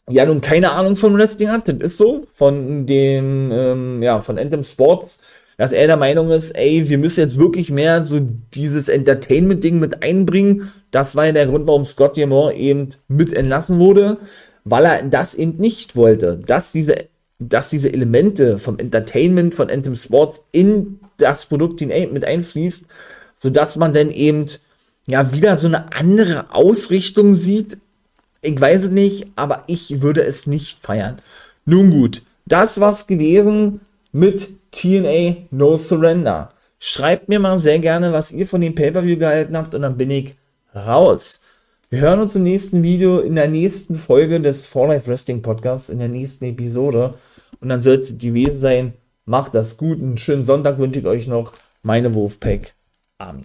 ja 0.09 0.25
nun 0.25 0.41
keine 0.41 0.71
Ahnung 0.71 0.97
von 0.97 1.17
Wrestling 1.17 1.51
hat. 1.51 1.67
Das 1.67 1.77
ist 1.81 1.97
so. 1.97 2.27
Von 2.31 2.87
dem, 2.87 3.51
ähm, 3.53 4.03
ja, 4.03 4.21
von 4.21 4.39
Anthem 4.39 4.63
Sports, 4.63 5.19
dass 5.57 5.73
er 5.73 5.87
der 5.87 5.97
Meinung 5.97 6.31
ist, 6.31 6.51
ey, 6.51 6.89
wir 6.89 6.99
müssen 6.99 7.21
jetzt 7.21 7.39
wirklich 7.39 7.71
mehr 7.71 8.05
so 8.05 8.21
dieses 8.55 8.89
Entertainment-Ding 8.89 9.79
mit 9.79 10.03
einbringen. 10.03 10.71
Das 10.91 11.15
war 11.15 11.27
ja 11.27 11.33
der 11.33 11.47
Grund, 11.47 11.67
warum 11.67 11.85
Scott 11.85 12.17
Diamond 12.17 12.57
eben 12.57 12.89
mit 13.09 13.33
entlassen 13.33 13.79
wurde, 13.79 14.19
weil 14.65 14.85
er 14.85 15.03
das 15.03 15.35
eben 15.35 15.57
nicht 15.59 15.97
wollte. 15.97 16.41
Dass 16.45 16.73
diese, 16.73 16.97
dass 17.39 17.71
diese 17.71 17.93
Elemente 17.93 18.59
vom 18.59 18.79
Entertainment 18.79 19.55
von 19.55 19.71
Anthem 19.71 19.95
Sports 19.95 20.43
in 20.53 20.99
das 21.19 21.47
Produkt 21.47 21.81
mit 21.81 22.25
einfließt, 22.25 22.87
sodass 23.39 23.77
man 23.77 23.93
dann 23.93 24.11
eben 24.11 24.47
ja 25.07 25.33
wieder 25.33 25.57
so 25.57 25.69
eine 25.69 25.93
andere 25.93 26.53
Ausrichtung 26.53 27.35
sieht. 27.35 27.79
Ich 28.43 28.61
weiß 28.61 28.85
es 28.85 28.91
nicht, 28.91 29.29
aber 29.37 29.63
ich 29.69 30.01
würde 30.01 30.23
es 30.25 30.47
nicht 30.47 30.81
feiern. 30.81 31.19
Nun 31.65 31.91
gut, 31.91 32.23
das 32.47 32.81
war's 32.81 33.07
gewesen 33.07 33.81
mit 34.13 34.55
TNA 34.75 35.47
No 35.51 35.77
Surrender. 35.77 36.51
Schreibt 36.79 37.29
mir 37.29 37.39
mal 37.39 37.59
sehr 37.59 37.79
gerne, 37.79 38.13
was 38.13 38.33
ihr 38.33 38.47
von 38.47 38.61
dem 38.61 38.75
Pay-Per-View 38.75 39.17
gehalten 39.17 39.57
habt 39.57 39.75
und 39.75 39.83
dann 39.83 39.97
bin 39.97 40.11
ich 40.11 40.35
raus. 40.75 41.41
Wir 41.89 42.01
hören 42.01 42.21
uns 42.21 42.35
im 42.35 42.43
nächsten 42.43 42.83
Video, 42.83 43.21
in 43.21 43.37
der 43.37 43.49
nächsten 43.49 43.95
Folge 43.95 44.41
des 44.41 44.67
For 44.67 44.89
Life 44.89 45.07
Wrestling 45.07 45.43
Podcasts, 45.43 45.89
in 45.89 46.01
der 46.01 46.09
nächsten 46.09 46.45
Episode. 46.45 47.15
Und 47.61 47.69
dann 47.69 47.81
sollte 47.81 48.03
es 48.03 48.19
gewesen 48.19 48.61
sein. 48.61 48.93
Macht 49.27 49.55
das 49.55 49.77
gut. 49.77 50.01
Einen 50.01 50.19
schönen 50.19 50.43
Sonntag 50.43 50.79
wünsche 50.79 51.01
ich 51.01 51.07
euch 51.07 51.29
noch. 51.29 51.53
Meine 51.83 52.15
Wolfpack 52.15 52.75
Army. 53.19 53.45